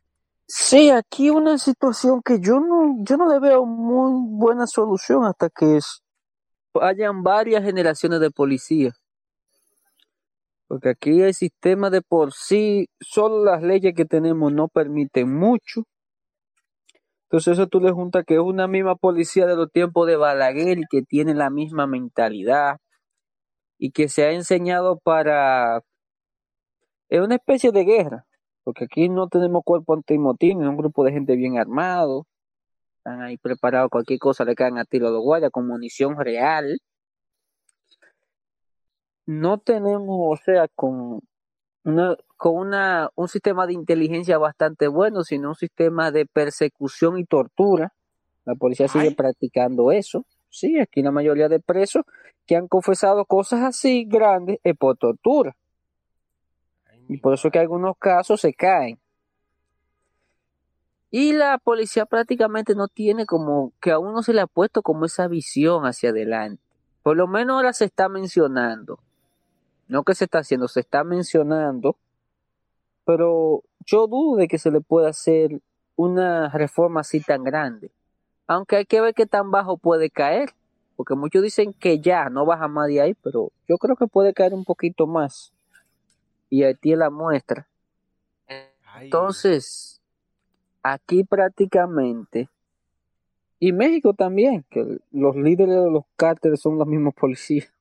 [0.48, 5.50] Sí, aquí una situación que yo no, yo no le veo muy buena solución hasta
[5.50, 5.80] que
[6.82, 8.92] hayan varias generaciones de policía.
[10.68, 15.84] Porque aquí el sistema de por sí, solo las leyes que tenemos no permiten mucho.
[17.34, 20.78] Entonces eso tú le juntas que es una misma policía de los tiempos de Balaguer
[20.78, 22.78] y que tiene la misma mentalidad
[23.80, 25.82] y que se ha enseñado para...
[27.10, 28.28] Es una especie de guerra
[28.64, 32.28] porque aquí no tenemos cuerpo antimotín, es un grupo de gente bien armado,
[32.98, 36.78] están ahí preparados, cualquier cosa le caen a tiro a los con munición real.
[39.26, 41.22] No tenemos, o sea, con
[41.84, 47.24] una, con una, un sistema de inteligencia bastante bueno, sino un sistema de persecución y
[47.24, 47.94] tortura.
[48.44, 50.26] La policía sigue practicando eso.
[50.50, 52.04] Sí, aquí la mayoría de presos
[52.46, 55.56] que han confesado cosas así grandes es por tortura.
[57.08, 59.00] Y por eso que algunos casos se caen.
[61.12, 65.06] Y la policía prácticamente no tiene como que a uno se le ha puesto como
[65.06, 66.62] esa visión hacia adelante.
[67.04, 69.00] Por lo menos ahora se está mencionando.
[69.88, 71.96] No que se está haciendo, se está mencionando.
[73.06, 75.62] Pero yo dudo de que se le pueda hacer
[75.96, 77.92] una reforma así tan grande.
[78.48, 80.50] Aunque hay que ver qué tan bajo puede caer.
[80.96, 84.34] Porque muchos dicen que ya no baja más de ahí, pero yo creo que puede
[84.34, 85.52] caer un poquito más
[86.54, 87.68] y Haití la muestra.
[89.02, 90.00] Entonces,
[90.84, 92.48] aquí prácticamente,
[93.60, 97.74] y México también, que los líderes de los cárteles son los mismos policías.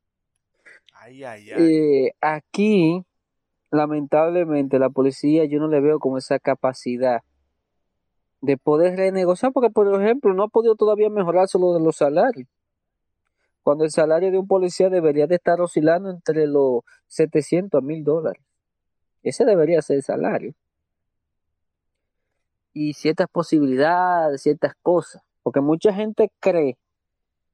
[1.59, 3.05] Eh, aquí,
[3.73, 7.23] lamentablemente, la policía yo no le veo como esa capacidad
[8.43, 12.49] de poder renegociar, porque por ejemplo no ha podido todavía mejorar solo los salarios.
[13.63, 18.05] Cuando el salario de un policía debería de estar oscilando entre los 700 a 1000
[18.05, 18.43] dólares.
[19.23, 20.55] Ese debería ser el salario.
[22.73, 25.23] Y ciertas posibilidades, ciertas cosas.
[25.45, 26.77] Porque mucha gente cree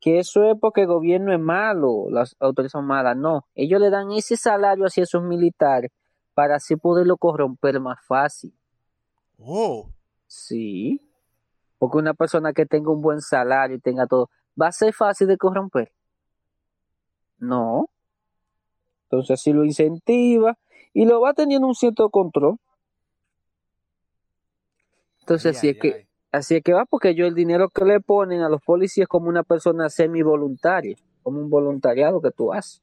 [0.01, 3.17] que eso es porque el gobierno es malo, las autoridades son malas.
[3.17, 5.91] No, ellos le dan ese salario a esos militares
[6.39, 8.55] para así poderlo corromper más fácil.
[9.41, 9.91] Oh.
[10.29, 11.03] Sí.
[11.79, 15.27] Porque una persona que tenga un buen salario y tenga todo, ¿va a ser fácil
[15.27, 15.91] de corromper?
[17.39, 17.91] No.
[19.07, 20.57] Entonces, si lo incentiva,
[20.95, 22.57] y lo va teniendo un cierto control.
[25.23, 28.43] Entonces, así, es que, así es que va, porque yo el dinero que le ponen
[28.43, 32.81] a los policías como una persona semi voluntaria, como un voluntariado que tú haces.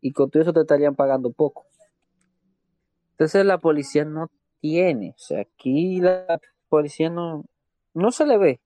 [0.00, 1.66] Y con todo eso te estarían pagando poco.
[3.20, 4.30] Entonces la policía no
[4.60, 7.44] tiene, o sea, aquí la policía no,
[7.92, 8.60] no se le ve.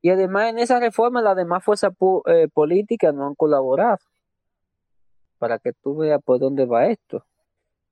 [0.00, 1.92] Y además en esa reforma las demás fuerzas
[2.26, 3.98] eh, políticas no han colaborado.
[5.38, 7.24] Para que tú veas por dónde va esto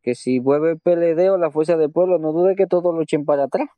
[0.07, 3.02] que si vuelve el PLD o la Fuerza del Pueblo, no dude que todos lo
[3.02, 3.68] echen para atrás.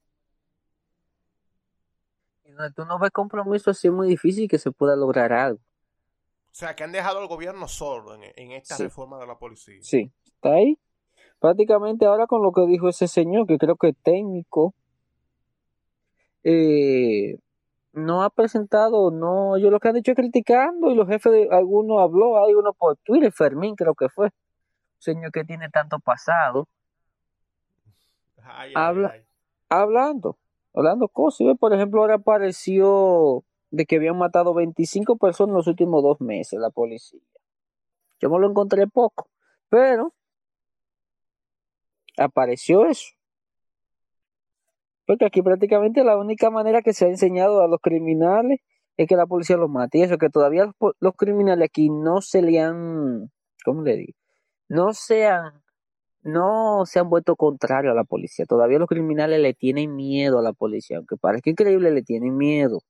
[2.45, 5.59] Y donde tú no ves compromiso, así es muy difícil que se pueda lograr algo.
[5.59, 9.79] O sea, que han dejado al gobierno solo en, esta reforma de la policía.
[9.81, 10.79] Sí, está ahí.
[11.41, 14.75] Prácticamente ahora con lo que dijo ese señor, que creo que es técnico,
[16.43, 17.39] eh,
[17.93, 21.49] no ha presentado, no, yo lo que han dicho es criticando y los jefes de
[21.51, 24.31] algunos habló, hay uno por Twitter, Fermín creo que fue,
[24.99, 26.69] señor que tiene tanto pasado,
[28.75, 29.15] habla,
[29.69, 30.39] hablando,
[30.75, 31.47] hablando cosas.
[31.59, 36.59] Por ejemplo, ahora apareció de que habían matado 25 personas en los últimos dos meses
[36.59, 37.21] la policía.
[38.21, 39.29] Yo me lo encontré poco,
[39.69, 40.13] pero
[42.19, 43.09] apareció eso.
[45.07, 48.61] Porque aquí prácticamente la única manera que se ha enseñado a los criminales
[48.97, 49.99] es que la policía los mate.
[49.99, 53.31] Y eso que todavía los, criminales aquí no se le han,
[53.65, 54.13] ¿cómo le digo?
[54.69, 55.63] no sean,
[56.23, 58.45] no se han vuelto contrario a la policía.
[58.47, 62.81] Todavía los criminales le tienen miedo a la policía, aunque parezca increíble, le tienen miedo.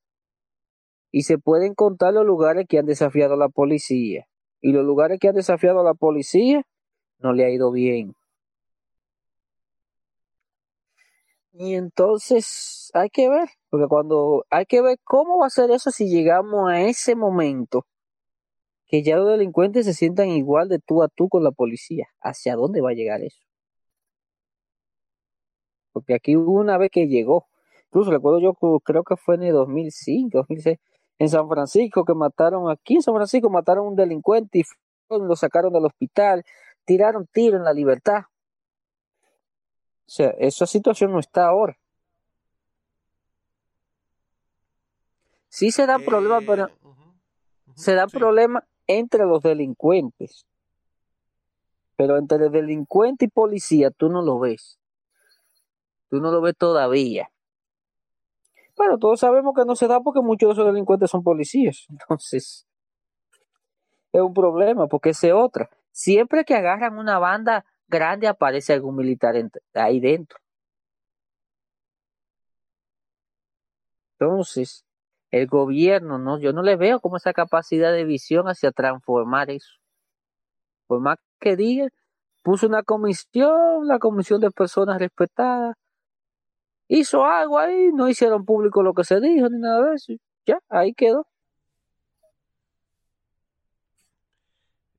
[1.10, 4.26] Y se pueden contar los lugares que han desafiado a la policía.
[4.60, 6.62] Y los lugares que han desafiado a la policía
[7.20, 8.14] no le ha ido bien.
[11.60, 15.90] Y entonces hay que ver, Porque cuando hay que ver cómo va a ser eso
[15.90, 17.84] si llegamos a ese momento
[18.86, 22.08] que ya los delincuentes se sientan igual de tú a tú con la policía.
[22.20, 23.40] ¿Hacia dónde va a llegar eso?
[25.92, 27.48] Porque aquí una vez que llegó,
[27.86, 30.78] incluso recuerdo yo, creo que fue en el 2005, 2006,
[31.18, 34.62] en San Francisco, que mataron, aquí en San Francisco mataron a un delincuente y
[35.10, 36.44] lo sacaron del hospital,
[36.84, 38.22] tiraron tiro en la libertad.
[40.08, 41.78] O sea, esa situación no está ahora.
[45.50, 46.72] Sí se dan problemas, pero eh,
[47.74, 50.46] se dan problemas entre los delincuentes.
[51.96, 54.78] Pero entre delincuente y policía tú no lo ves.
[56.08, 57.30] Tú no lo ves todavía.
[58.78, 61.84] Bueno, todos sabemos que no se da porque muchos de esos delincuentes son policías.
[61.90, 62.66] Entonces,
[64.10, 65.68] es un problema porque es otra.
[65.90, 69.34] Siempre que agarran una banda grande aparece algún militar
[69.74, 70.38] ahí dentro.
[74.18, 74.84] Entonces,
[75.30, 79.70] el gobierno, no, yo no le veo como esa capacidad de visión hacia transformar eso.
[80.86, 81.88] Por más que diga,
[82.42, 85.76] puso una comisión, la comisión de personas respetadas,
[86.88, 90.12] hizo algo ahí, no hicieron público lo que se dijo ni nada de eso,
[90.46, 91.26] ya, ahí quedó.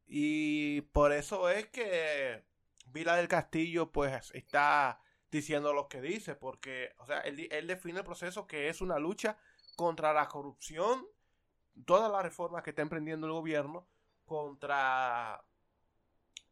[0.08, 2.43] Y por eso es que
[2.91, 4.99] Vila del Castillo pues está
[5.32, 9.38] diciendo lo que dice, porque, o sea, él, define el proceso que es una lucha
[9.75, 11.06] contra la corrupción,
[11.86, 13.88] todas las reformas que está emprendiendo el gobierno
[14.25, 15.43] contra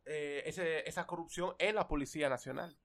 [0.05, 0.43] eh,
[0.85, 2.77] esa corrupción en la Policía Nacional.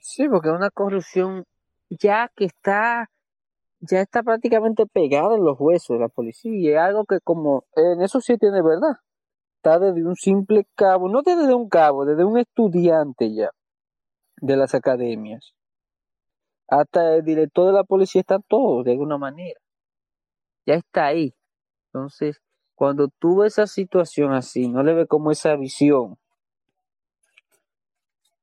[0.00, 1.44] Sí, porque es una corrupción
[1.88, 3.08] ya que está
[3.80, 7.64] ya está prácticamente pegada en los huesos de la policía y es algo que como
[7.74, 8.96] en eso sí tiene verdad
[9.62, 13.50] está desde un simple cabo no desde un cabo desde un estudiante ya
[14.40, 15.54] de las academias
[16.72, 19.60] hasta el director de la policía está todo de alguna manera.
[20.64, 21.34] Ya está ahí.
[21.92, 22.40] Entonces,
[22.74, 26.16] cuando tuve esa situación así, no le ve como esa visión.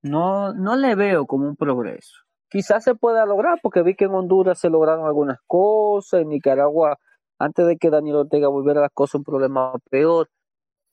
[0.03, 2.17] No, no le veo como un progreso.
[2.49, 6.99] Quizás se pueda lograr, porque vi que en Honduras se lograron algunas cosas, en Nicaragua,
[7.39, 10.29] antes de que Daniel Ortega volviera las cosas un problema peor,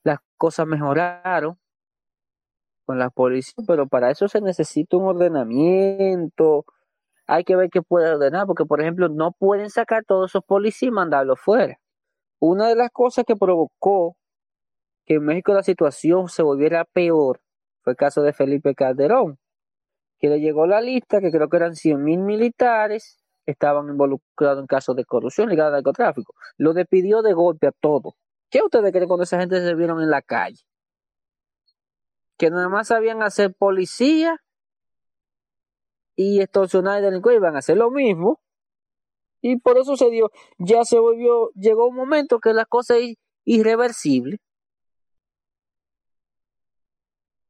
[0.06, 1.58] las cosas mejoraron
[2.84, 6.64] con la policía, pero para eso se necesita un ordenamiento,
[7.26, 10.90] hay que ver qué puede ordenar, porque por ejemplo no pueden sacar todos esos policías
[10.90, 11.80] y mandarlos fuera.
[12.38, 14.16] Una de las cosas que provocó
[15.06, 17.40] que en México la situación se volviera peor
[17.82, 19.38] fue el caso de Felipe Calderón,
[20.20, 24.66] que le llegó la lista, que creo que eran 100 mil militares, estaban involucrados en
[24.68, 26.34] casos de corrupción ligada al narcotráfico.
[26.58, 28.14] Lo despidió de golpe a todo.
[28.50, 30.62] ¿Qué ustedes creen cuando esa gente se vieron en la calle?
[32.36, 34.40] Que nada más sabían hacer policía
[36.16, 38.40] y extorsionar y delincuentes iban a hacer lo mismo.
[39.40, 43.16] Y por eso se dio, ya se volvió, llegó un momento que la cosa es
[43.44, 44.38] irreversible.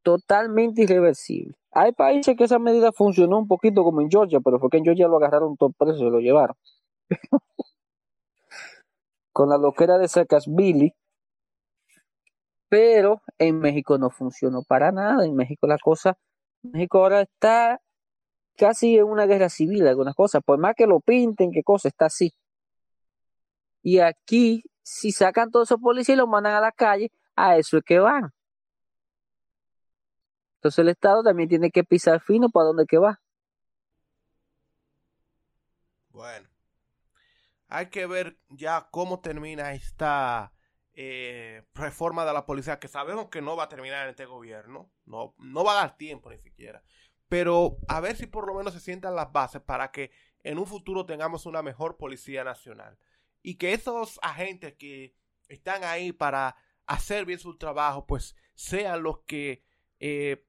[0.02, 1.54] Totalmente irreversible.
[1.72, 4.84] Hay países que esa medida funcionó un poquito como en Georgia, pero fue que en
[4.84, 6.56] Georgia lo agarraron todo preso y lo llevaron.
[9.36, 10.08] Con la loquera de
[10.46, 10.94] Billy
[12.70, 15.26] Pero en México no funcionó para nada.
[15.26, 16.16] En México la cosa,
[16.62, 17.78] México ahora está
[18.56, 22.06] casi en una guerra civil algunas cosas, por más que lo pinten, qué cosa, está
[22.06, 22.32] así.
[23.82, 27.76] Y aquí, si sacan todos esos policías y los mandan a la calle, a eso
[27.76, 28.32] es que van.
[30.54, 33.20] Entonces el Estado también tiene que pisar fino para dónde que va.
[36.08, 36.48] Bueno,
[37.68, 40.52] hay que ver ya cómo termina esta
[40.92, 44.90] eh, reforma de la policía, que sabemos que no va a terminar en este gobierno,
[45.04, 46.82] no, no va a dar tiempo ni siquiera
[47.28, 50.10] pero a ver si por lo menos se sientan las bases para que
[50.42, 52.98] en un futuro tengamos una mejor Policía Nacional.
[53.42, 55.14] Y que esos agentes que
[55.48, 59.64] están ahí para hacer bien su trabajo, pues sean los que
[59.98, 60.44] eh,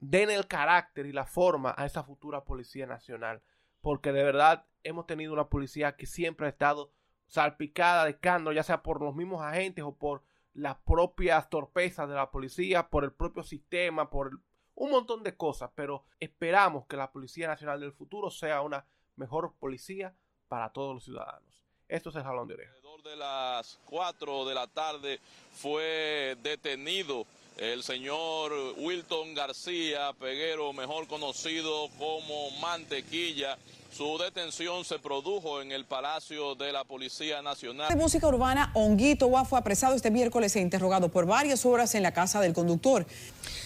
[0.00, 3.42] den el carácter y la forma a esa futura Policía Nacional.
[3.82, 6.92] Porque de verdad hemos tenido una policía que siempre ha estado
[7.26, 10.22] salpicada de cando, ya sea por los mismos agentes o por
[10.52, 14.38] las propias torpezas de la policía, por el propio sistema, por
[14.76, 19.54] un montón de cosas, pero esperamos que la Policía Nacional del futuro sea una mejor
[19.58, 20.14] policía
[20.48, 21.64] para todos los ciudadanos.
[21.88, 22.72] Esto es el jalón de oreja.
[22.72, 25.20] Alrededor de las 4 de la tarde
[25.52, 27.26] fue detenido
[27.56, 33.58] el señor Wilton García Peguero, mejor conocido como Mantequilla,
[33.96, 37.88] Su detención se produjo en el Palacio de la Policía Nacional.
[37.88, 42.12] De música urbana, Onguito fue apresado este miércoles e interrogado por varias horas en la
[42.12, 43.06] casa del conductor.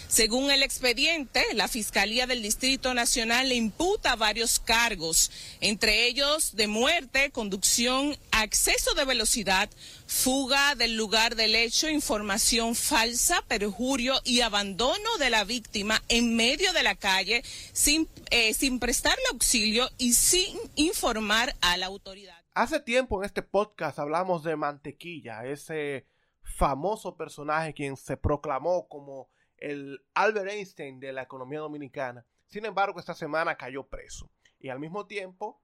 [0.08, 6.66] Según el expediente, la Fiscalía del Distrito Nacional le imputa varios cargos, entre ellos de
[6.66, 9.68] muerte, conducción, acceso de velocidad,
[10.06, 16.72] fuga del lugar del hecho, información falsa, perjurio y abandono de la víctima en medio
[16.72, 22.44] de la calle sin, eh, sin prestarle auxilio y sin informar a la autoridad.
[22.52, 26.08] Hace tiempo en este podcast hablamos de Mantequilla, ese
[26.42, 32.26] famoso personaje quien se proclamó como el Albert Einstein de la economía dominicana.
[32.48, 34.28] Sin embargo, esta semana cayó preso.
[34.58, 35.62] Y al mismo tiempo,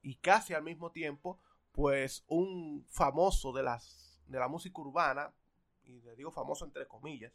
[0.00, 1.38] y casi al mismo tiempo,
[1.72, 5.34] pues un famoso de, las, de la música urbana,
[5.84, 7.32] y le digo famoso entre comillas,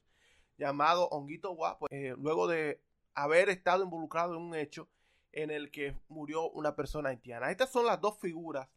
[0.58, 2.82] llamado Honguito Guapo, eh, luego de
[3.14, 4.90] haber estado involucrado en un hecho
[5.34, 7.52] en el que murió una persona haitiana.
[7.52, 8.70] Estas son las dos figuras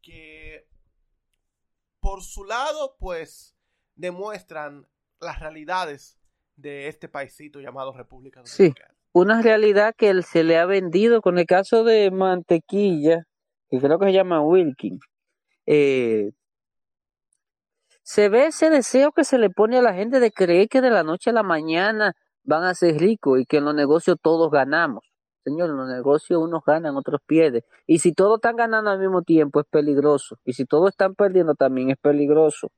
[0.00, 0.66] que
[2.00, 3.56] por su lado pues
[3.96, 4.86] demuestran
[5.20, 6.18] las realidades
[6.56, 8.94] de este paisito llamado República Dominicana.
[8.94, 13.26] Sí, una realidad que se le ha vendido con el caso de Mantequilla,
[13.68, 15.00] que creo que se llama Wilkin.
[15.66, 16.30] Eh,
[18.02, 20.90] se ve ese deseo que se le pone a la gente de creer que de
[20.90, 24.50] la noche a la mañana van a ser ricos y que en los negocios todos
[24.50, 25.04] ganamos.
[25.44, 27.62] Señor, en los negocios unos ganan, otros pierden.
[27.86, 30.38] Y si todos están ganando al mismo tiempo es peligroso.
[30.44, 32.72] Y si todos están perdiendo también es peligroso.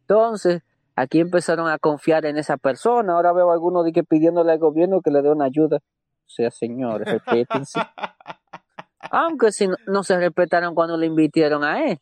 [0.00, 0.62] Entonces,
[0.96, 3.14] Aquí empezaron a confiar en esa persona.
[3.14, 5.78] Ahora veo a algunos de que pidiéndole al gobierno que le dé una ayuda.
[5.78, 7.80] O sea, señores, respétense.
[9.10, 11.98] Aunque si no, se respetaron cuando le invitaron a él.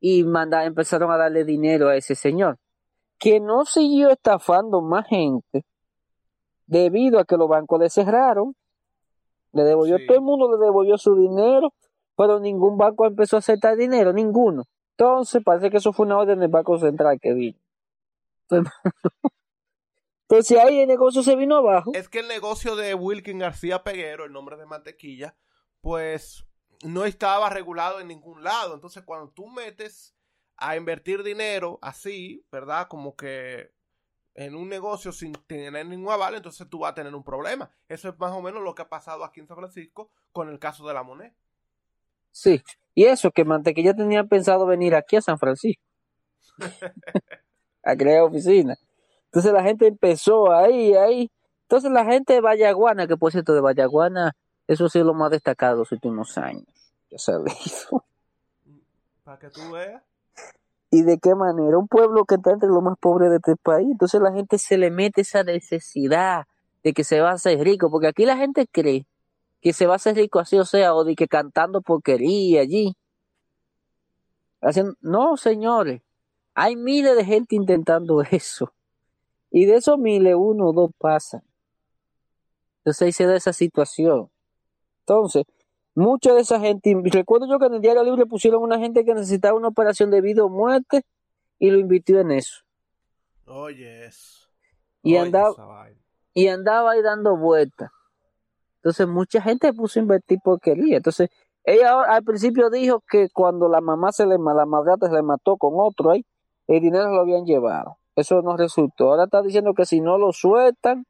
[0.00, 2.58] Y manda, empezaron a darle dinero a ese señor.
[3.18, 5.64] Que no siguió estafando más gente.
[6.66, 8.54] Debido a que los bancos le cerraron.
[9.52, 11.72] Le devolvió, todo el mundo le devolvió su dinero.
[12.16, 14.64] Pero ningún banco empezó a aceptar dinero, ninguno.
[14.96, 17.58] Entonces parece que eso fue una orden del Banco Central que vino.
[20.28, 21.92] Entonces ahí el negocio se vino abajo.
[21.94, 25.36] Es que el negocio de Wilkin García Peguero, el nombre de mantequilla,
[25.80, 26.46] pues
[26.84, 28.74] no estaba regulado en ningún lado.
[28.74, 30.16] Entonces cuando tú metes
[30.56, 32.86] a invertir dinero así, ¿verdad?
[32.88, 33.73] Como que
[34.34, 37.70] en un negocio sin tener ningún aval, entonces tú vas a tener un problema.
[37.88, 40.58] Eso es más o menos lo que ha pasado aquí en San Francisco con el
[40.58, 41.32] caso de la moneda.
[42.30, 42.62] Sí,
[42.94, 45.82] y eso que Mantequilla tenía pensado venir aquí a San Francisco.
[47.84, 48.76] a crear oficina.
[49.26, 51.30] Entonces la gente empezó ahí, ahí.
[51.62, 54.32] Entonces la gente de Vallaguana, que por cierto de Vallaguana,
[54.66, 56.66] eso ha sido lo más destacado los últimos años.
[57.10, 57.88] Ya sabes.
[59.24, 60.02] Para que tú veas.
[60.94, 61.76] ¿Y de qué manera?
[61.76, 63.88] Un pueblo que está entre los más pobres de este país.
[63.90, 66.46] Entonces la gente se le mete esa necesidad
[66.84, 69.04] de que se va a hacer rico, porque aquí la gente cree
[69.60, 72.94] que se va a hacer rico así, o sea, o de que cantando porquería allí.
[74.60, 74.94] Haciendo...
[75.00, 76.00] No, señores,
[76.54, 78.72] hay miles de gente intentando eso.
[79.50, 81.42] Y de esos miles, uno o dos pasan.
[82.78, 84.30] Entonces ahí se da esa situación.
[85.00, 85.42] Entonces,
[85.94, 89.14] mucha de esa gente, recuerdo yo que en el Diario Libre pusieron una gente que
[89.14, 91.04] necesitaba una operación de vida o muerte
[91.58, 92.64] y lo invirtió en eso.
[93.46, 94.10] Oye,
[95.02, 95.88] Y, andaba,
[96.32, 97.90] y andaba ahí dando vueltas.
[98.76, 100.98] Entonces mucha gente puso a invertir porquería.
[100.98, 101.30] Entonces,
[101.64, 105.56] ella al principio dijo que cuando la mamá se le, la madrata se le mató
[105.56, 106.24] con otro ahí,
[106.66, 107.98] el dinero lo habían llevado.
[108.16, 109.10] Eso no resultó.
[109.10, 111.06] Ahora está diciendo que si no lo sueltan,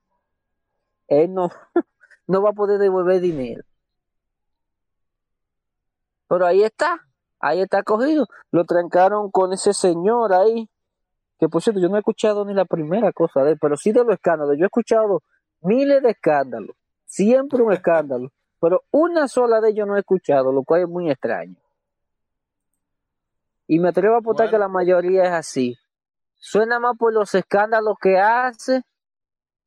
[1.09, 1.51] él no,
[2.27, 3.65] no va a poder devolver dinero.
[6.35, 7.01] Pero ahí está,
[7.39, 8.27] ahí está cogido.
[8.51, 10.69] Lo trancaron con ese señor ahí,
[11.39, 13.93] que por cierto yo no he escuchado ni la primera cosa de él, pero sí
[13.93, 14.57] de los escándalos.
[14.59, 15.23] Yo he escuchado
[15.61, 16.75] miles de escándalos,
[17.05, 21.09] siempre un escándalo, pero una sola de ellos no he escuchado, lo cual es muy
[21.09, 21.55] extraño.
[23.69, 25.77] Y me atrevo a apostar que la mayoría es así.
[26.35, 28.83] Suena más por los escándalos que hace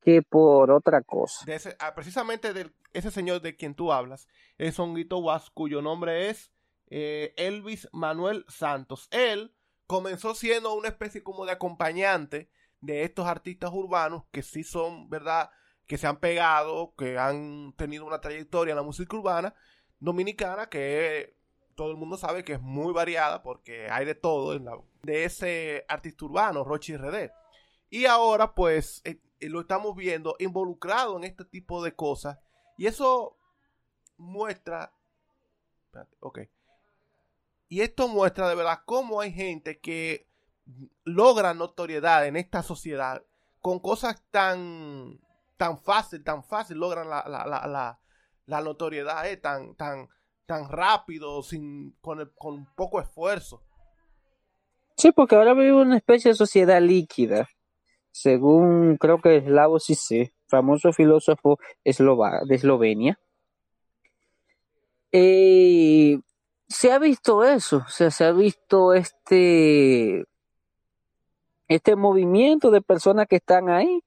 [0.02, 1.46] que por otra cosa.
[1.80, 6.52] Ah, precisamente de ese señor de quien tú hablas es Honguito Was, cuyo nombre es
[6.90, 9.08] eh, Elvis Manuel Santos.
[9.10, 9.54] Él
[9.86, 15.50] comenzó siendo una especie como de acompañante de estos artistas urbanos que sí son, ¿verdad?
[15.86, 19.54] Que se han pegado, que han tenido una trayectoria en la música urbana
[20.00, 21.36] dominicana que
[21.74, 25.24] todo el mundo sabe que es muy variada porque hay de todo en la, de
[25.24, 27.30] ese artista urbano, Rochi RD.
[27.90, 32.38] Y ahora pues eh, eh, lo estamos viendo involucrado en este tipo de cosas
[32.76, 33.36] y eso
[34.16, 34.92] muestra...
[36.20, 36.40] ok.
[37.68, 40.26] Y esto muestra de verdad cómo hay gente que
[41.04, 43.22] logra notoriedad en esta sociedad
[43.60, 45.20] con cosas tan,
[45.56, 48.00] tan fácil, tan fácil logran la, la, la,
[48.46, 50.08] la notoriedad es tan, tan,
[50.46, 53.62] tan rápido, sin, con, con poco esfuerzo.
[54.96, 57.48] Sí, porque ahora vive una especie de sociedad líquida,
[58.10, 63.20] según creo que es Slavoj Zizek, famoso filósofo eslova, de Eslovenia.
[65.12, 66.18] Eh,
[66.68, 70.24] se ha visto eso, o sea, se ha visto este,
[71.66, 74.02] este movimiento de personas que están ahí,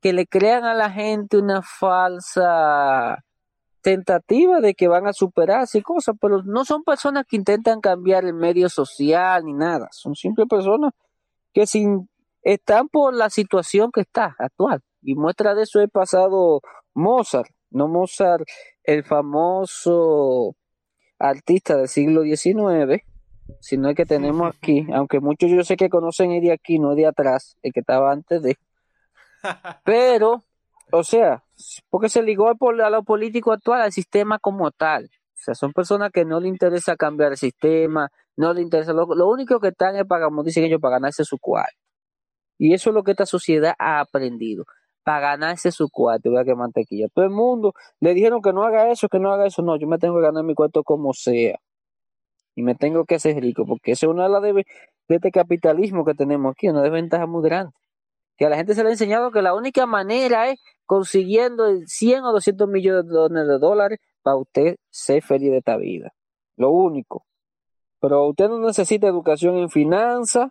[0.00, 3.24] que le crean a la gente una falsa
[3.80, 8.24] tentativa de que van a superarse y cosas, pero no son personas que intentan cambiar
[8.24, 10.92] el medio social ni nada, son simples personas
[11.54, 11.64] que
[12.42, 14.82] están por la situación que está actual.
[15.00, 16.60] Y muestra de eso he pasado
[16.92, 18.44] Mozart, no Mozart,
[18.84, 20.54] el famoso
[21.18, 23.02] artista del siglo XIX,
[23.60, 26.94] sino el que tenemos aquí, aunque muchos yo sé que conocen el de aquí, no
[26.94, 28.56] de atrás, el que estaba antes de.
[29.84, 30.42] Pero,
[30.92, 31.44] o sea,
[31.88, 35.04] porque se ligó a lo político actual, al sistema como tal.
[35.04, 39.28] O sea, son personas que no le interesa cambiar el sistema, no le interesa, lo,
[39.28, 41.76] único que están es para, como dicen ellos, para ganarse su cuarto.
[42.58, 44.64] Y eso es lo que esta sociedad ha aprendido
[45.06, 47.06] para ganarse su cuarto, vea que mantequilla.
[47.14, 49.62] Todo el mundo le dijeron que no haga eso, que no haga eso.
[49.62, 51.60] No, yo me tengo que ganar mi cuarto como sea.
[52.56, 54.66] Y me tengo que hacer rico, porque esa es una de las de,
[55.06, 57.72] este capitalismo que tenemos aquí, una desventaja muy grande.
[58.36, 62.24] Que a la gente se le ha enseñado que la única manera es consiguiendo 100
[62.24, 66.14] o 200 millones de dólares para usted ser feliz de esta vida.
[66.56, 67.24] Lo único.
[68.00, 70.50] Pero usted no necesita educación en finanzas,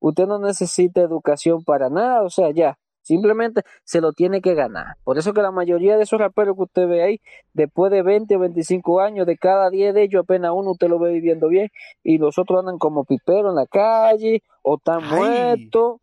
[0.00, 4.96] usted no necesita educación para nada, o sea, ya, Simplemente se lo tiene que ganar.
[5.04, 7.20] Por eso que la mayoría de esos raperos que usted ve ahí,
[7.54, 10.98] después de 20 o 25 años, de cada 10 de ellos, apenas uno usted lo
[10.98, 11.68] ve viviendo bien
[12.02, 16.00] y los otros andan como piperos en la calle o están muertos.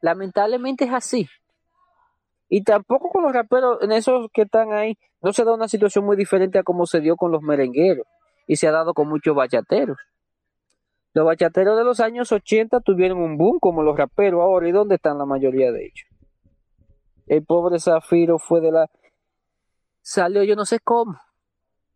[0.00, 1.28] Lamentablemente es así.
[2.48, 6.04] Y tampoco con los raperos, en esos que están ahí, no se da una situación
[6.04, 8.06] muy diferente a como se dio con los merengueros
[8.46, 9.96] y se ha dado con muchos bachateros.
[11.12, 14.68] Los bachateros de los años 80 tuvieron un boom como los raperos ahora.
[14.68, 16.06] ¿Y dónde están la mayoría de ellos?
[17.26, 18.90] El pobre Zafiro fue de la...
[20.02, 21.18] Salió yo no sé cómo.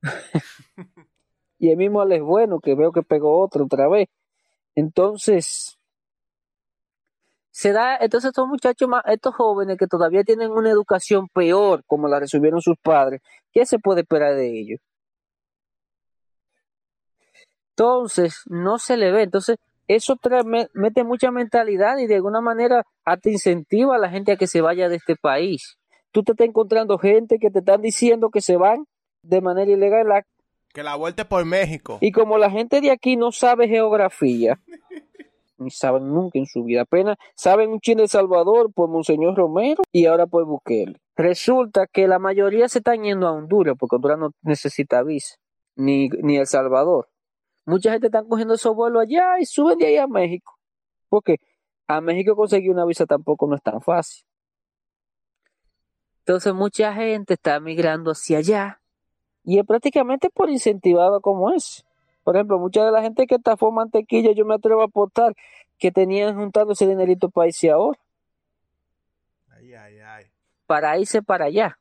[1.59, 4.09] y el mismo Alex Bueno, que veo que pegó otro otra vez.
[4.75, 5.79] Entonces,
[7.51, 12.09] se da, entonces estos muchachos más, estos jóvenes que todavía tienen una educación peor, como
[12.09, 14.81] la recibieron sus padres, ¿qué se puede esperar de ellos?
[17.77, 19.23] Entonces, no se le ve.
[19.23, 19.59] Entonces,
[19.89, 20.17] eso
[20.75, 24.61] mete mucha mentalidad y de alguna manera hasta incentiva a la gente a que se
[24.61, 25.77] vaya de este país.
[26.13, 28.87] Tú te estás encontrando gente que te están diciendo que se van
[29.23, 30.25] de manera ilegal.
[30.73, 31.99] Que la vuelta por México.
[32.01, 34.61] Y como la gente de aquí no sabe geografía,
[35.59, 39.83] ni saben nunca en su vida, apenas saben un chile de Salvador por Monseñor Romero
[39.91, 41.01] y ahora por Bukele.
[41.17, 45.37] Resulta que la mayoría se están yendo a Honduras porque Honduras no necesita visa,
[45.75, 47.09] ni, ni El Salvador.
[47.67, 50.59] Mucha gente está cogiendo esos vuelos allá y suben de ahí a México.
[51.09, 51.39] Porque
[51.87, 54.25] a México conseguir una visa tampoco no es tan fácil.
[56.21, 58.81] Entonces mucha gente está migrando hacia allá
[59.45, 61.85] y es prácticamente por incentivado como es.
[62.23, 65.35] Por ejemplo, mucha de la gente que está por mantequilla, yo me atrevo a apostar
[65.79, 67.99] que tenían juntando ese dinerito para irse ahora.
[69.51, 70.25] Ay, ay, ay.
[70.67, 71.79] Para irse para allá.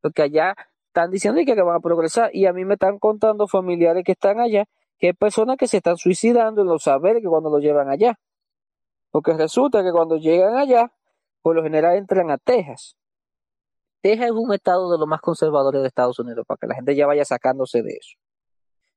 [0.00, 0.54] Porque allá
[0.86, 4.38] están diciendo que van a progresar y a mí me están contando familiares que están
[4.38, 4.66] allá
[5.04, 8.18] que hay personas que se están suicidando en los que cuando lo llevan allá.
[9.10, 10.94] Porque resulta que cuando llegan allá,
[11.42, 12.96] por lo general entran a Texas.
[14.00, 16.96] Texas es un estado de los más conservadores de Estados Unidos, para que la gente
[16.96, 18.16] ya vaya sacándose de eso.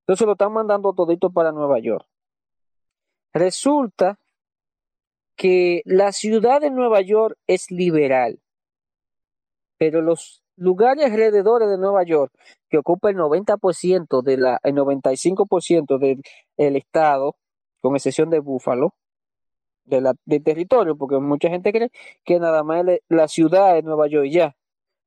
[0.04, 2.08] Entonces lo están mandando todito para Nueva York.
[3.34, 4.18] Resulta
[5.36, 8.40] que la ciudad de Nueva York es liberal,
[9.78, 12.34] pero los lugares alrededor de Nueva York,
[12.70, 16.22] que ocupa el 90% de la, el 95% del
[16.58, 17.36] el estado,
[17.82, 18.94] con excepción de Búfalo,
[19.86, 21.92] de del territorio, porque mucha gente cree
[22.26, 24.56] que nada más la ciudad de Nueva York ya.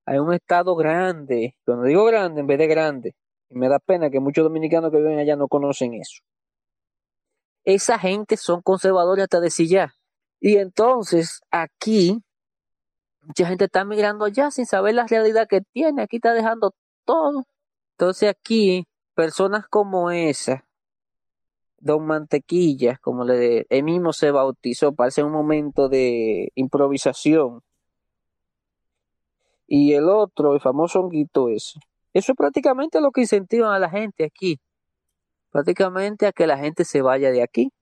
[0.06, 3.14] Hay un estado grande, cuando digo grande, en vez de grande,
[3.50, 6.22] y me da pena que muchos dominicanos que viven allá no conocen eso.
[7.64, 9.94] Esa gente son conservadores hasta decir ya.
[10.40, 12.22] Y entonces aquí
[13.22, 16.02] Mucha gente está migrando allá sin saber la realidad que tiene.
[16.02, 17.44] Aquí está dejando todo.
[17.92, 20.64] Entonces aquí, personas como esa,
[21.78, 27.62] Don Mantequilla, como le, él mismo se bautizó, parece un momento de improvisación.
[29.66, 31.80] Y el otro, el famoso honguito ese.
[32.12, 34.60] Eso es prácticamente lo que incentivan a la gente aquí.
[35.50, 37.72] Prácticamente a que la gente se vaya de aquí.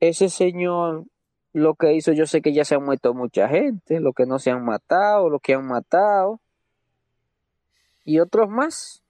[0.00, 1.04] Ese señor
[1.52, 4.38] lo que hizo, yo sé que ya se han muerto mucha gente, lo que no
[4.38, 6.40] se han matado, lo que han matado.
[8.04, 9.02] y otros más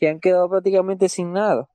[0.00, 1.68] que han quedado prácticamente sin nada.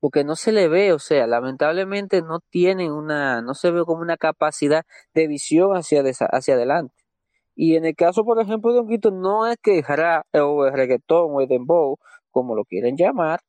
[0.00, 4.02] Porque no se le ve, o sea, lamentablemente no tienen una, no se ve como
[4.02, 6.94] una capacidad de visión hacia, hacia adelante.
[7.54, 11.28] Y en el caso, por ejemplo, de Honguito, no es que el o el reggaetón
[11.32, 11.98] o el dembow,
[12.30, 13.40] como lo quieren llamar,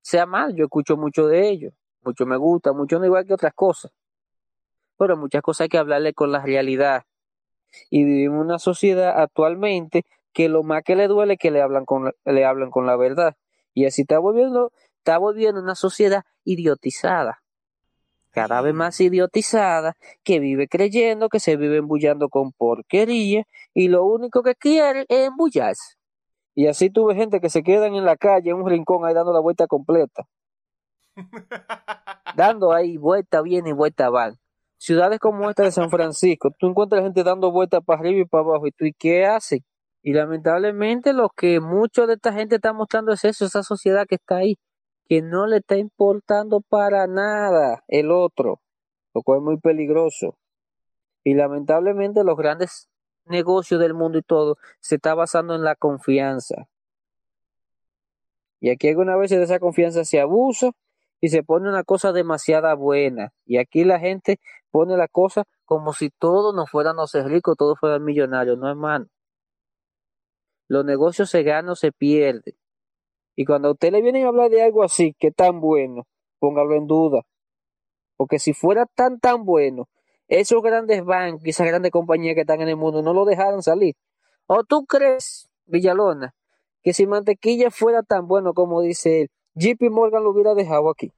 [0.00, 0.54] sea mal.
[0.54, 3.92] Yo escucho mucho de ellos, mucho me gusta, mucho no igual que otras cosas.
[4.96, 7.04] Pero muchas cosas hay que hablarle con la realidad.
[7.90, 11.62] Y vivimos en una sociedad actualmente que lo más que le duele es que le
[11.62, 13.36] hablan con, le hablan con la verdad.
[13.74, 17.42] Y así está volviendo, está volviendo una sociedad idiotizada.
[18.30, 23.44] Cada vez más idiotizada, que vive creyendo que se vive embullando con porquería
[23.74, 25.96] y lo único que quiere es embullarse.
[26.54, 29.32] Y así tuve gente que se quedan en la calle, en un rincón, ahí dando
[29.32, 30.26] la vuelta completa.
[32.36, 34.38] dando ahí vuelta bien y vuelta van.
[34.76, 38.44] Ciudades como esta de San Francisco, tú encuentras gente dando vueltas para arriba y para
[38.44, 39.64] abajo, y tú, ¿y qué hacen?
[40.02, 44.14] Y lamentablemente lo que mucho de esta gente está mostrando es eso, esa sociedad que
[44.14, 44.56] está ahí,
[45.08, 48.60] que no le está importando para nada el otro,
[49.14, 50.38] lo cual es muy peligroso.
[51.24, 52.88] Y lamentablemente los grandes
[53.24, 56.68] negocios del mundo y todo se está basando en la confianza.
[58.60, 60.70] Y aquí alguna veces de esa confianza se abusa
[61.20, 63.32] y se pone una cosa demasiado buena.
[63.44, 64.38] Y aquí la gente
[64.70, 69.06] pone la cosa como si todos nos fuéramos ricos, todos fueran millonarios, no hermano.
[70.68, 72.54] Los negocios se ganan o se pierden.
[73.34, 76.06] Y cuando a usted le vienen a hablar de algo así, que tan bueno,
[76.38, 77.22] póngalo en duda.
[78.16, 79.88] Porque si fuera tan, tan bueno,
[80.26, 83.62] esos grandes bancos y esas grandes compañías que están en el mundo no lo dejaran
[83.62, 83.94] salir.
[84.46, 86.34] ¿O tú crees, Villalona,
[86.82, 91.12] que si mantequilla fuera tan bueno como dice él, JP Morgan lo hubiera dejado aquí?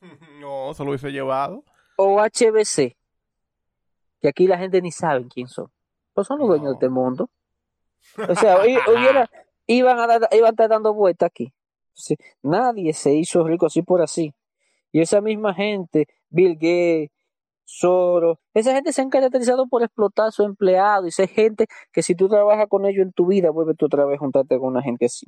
[0.40, 1.62] No, se lo hubiese llevado.
[1.96, 2.96] O HBC,
[4.20, 5.70] que aquí la gente ni sabe quién son.
[6.14, 7.28] Pues son los dueños de este mundo.
[8.26, 9.28] O sea, hubiera,
[9.66, 11.52] iban, a iban a estar dando vueltas aquí.
[12.42, 14.32] nadie se hizo rico así por así.
[14.92, 17.10] Y esa misma gente, Bill Gates,
[17.64, 22.02] Soros, esa gente se han caracterizado por explotar a su empleado y esa gente que
[22.02, 24.68] si tú trabajas con ellos en tu vida, vuelve tú otra vez a juntarte con
[24.68, 25.26] una gente así.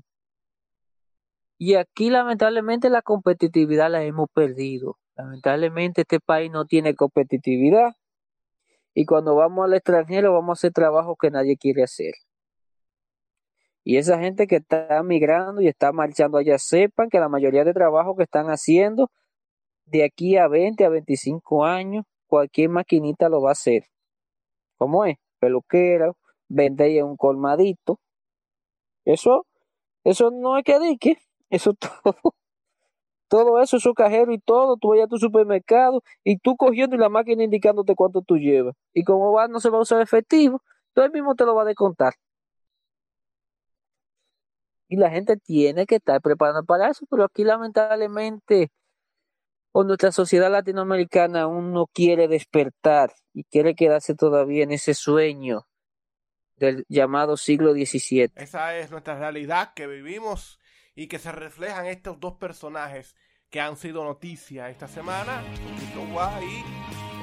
[1.64, 4.98] Y aquí lamentablemente la competitividad la hemos perdido.
[5.14, 7.92] Lamentablemente este país no tiene competitividad
[8.94, 12.14] y cuando vamos al extranjero vamos a hacer trabajos que nadie quiere hacer.
[13.84, 17.72] Y esa gente que está migrando y está marchando allá, sepan que la mayoría de
[17.72, 19.12] trabajos que están haciendo
[19.84, 23.84] de aquí a 20 a 25 años, cualquier maquinita lo va a hacer.
[24.78, 25.16] ¿Cómo es?
[25.38, 26.16] Peluquero,
[26.48, 28.00] vender en un colmadito.
[29.04, 29.46] Eso,
[30.02, 31.18] eso no es que dique,
[31.52, 32.34] eso todo.
[33.28, 36.98] Todo eso, su cajero y todo, tú vayas a tu supermercado y tú cogiendo y
[36.98, 38.74] la máquina indicándote cuánto tú llevas.
[38.92, 40.62] Y como va, no se va a usar efectivo,
[40.94, 42.14] tú mismo te lo va a descontar
[44.92, 48.70] y la gente tiene que estar preparada para eso, pero aquí lamentablemente
[49.72, 55.66] o nuestra sociedad latinoamericana aún no quiere despertar y quiere quedarse todavía en ese sueño
[56.56, 58.32] del llamado siglo XVII.
[58.36, 60.60] Esa es nuestra realidad que vivimos
[60.94, 63.14] y que se reflejan estos dos personajes
[63.50, 65.42] que han sido noticia esta semana,
[66.40, 66.64] y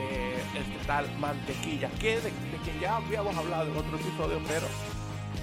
[0.01, 4.67] eh, el tal Mantequilla, que de, de quien ya habíamos hablado en otro episodio, pero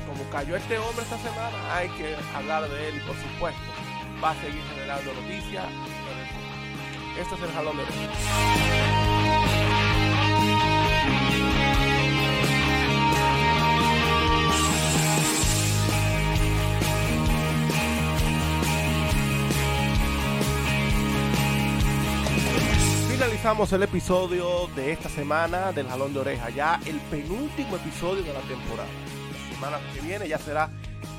[0.06, 3.60] como cayó este hombre esta semana, hay que hablar de él y por supuesto
[4.22, 5.66] va a seguir generando noticias.
[7.18, 9.05] Esto es el jalón de
[23.26, 28.32] Finalizamos el episodio de esta semana del Jalón de Oreja, ya el penúltimo episodio de
[28.32, 28.88] la temporada
[29.52, 30.70] semana que viene ya será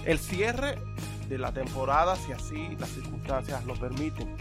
[0.06, 0.80] el cierre
[1.28, 4.38] de la temporada, si así las circunstancias lo permiten.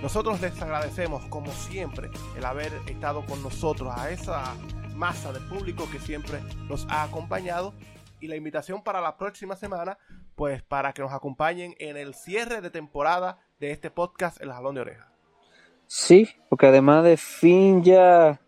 [0.00, 4.54] Nosotros les agradecemos, como siempre, el haber estado con nosotros, a esa
[4.94, 7.74] masa de público que siempre nos ha acompañado.
[8.20, 9.98] Y la invitación para la próxima semana,
[10.36, 14.76] pues para que nos acompañen en el cierre de temporada de este podcast El Jalón
[14.76, 15.09] de Oreja.
[15.92, 18.40] Sí, porque además de fin ya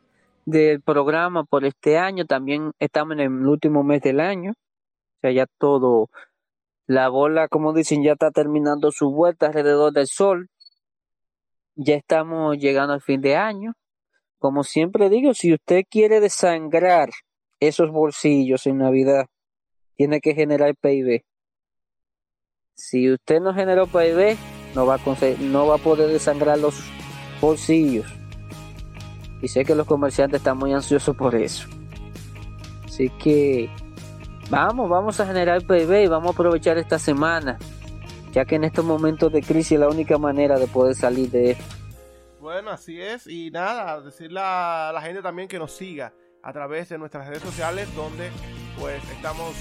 [0.45, 4.53] del programa por este año, también estamos en el último mes del año
[5.23, 6.11] sea, ya todo,
[6.87, 10.49] la bola, como dicen, ya está terminando su vuelta alrededor del sol.
[11.75, 13.73] Ya estamos llegando al fin de año.
[14.39, 17.11] Como siempre digo, si usted quiere desangrar
[17.61, 19.27] esos bolsillos en Navidad,
[19.97, 21.23] tiene que generar PIB.
[22.75, 24.37] Si usted no generó PIB,
[24.75, 25.01] no va a,
[25.39, 26.83] no va a poder desangrar los
[27.43, 28.07] bolsillos.
[29.43, 31.69] Y sé que los comerciantes están muy ansiosos por eso.
[32.87, 33.69] Así que
[34.53, 37.59] Vamos, vamos a generar PIB y vamos a aprovechar esta semana,
[38.33, 41.53] ya que en estos momentos de crisis es la única manera de poder salir de
[41.53, 41.65] esto.
[42.39, 43.27] Bueno, así es.
[43.27, 46.13] Y nada, decirle a la gente también que nos siga
[46.43, 48.31] a través de nuestras redes sociales, donde
[48.79, 49.55] pues estamos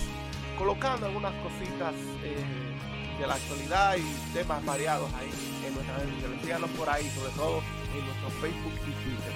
[0.57, 1.93] colocando algunas cositas
[2.25, 6.39] eh, de la actualidad y temas variados ahí en nuestras redes sociales.
[6.43, 7.63] Síganos por ahí, sobre todo
[7.95, 9.33] en nuestro Facebook y Twitter.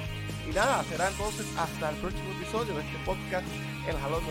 [0.49, 3.47] Y nada, será entonces hasta el próximo episodio de este podcast,
[3.87, 4.23] El Jalón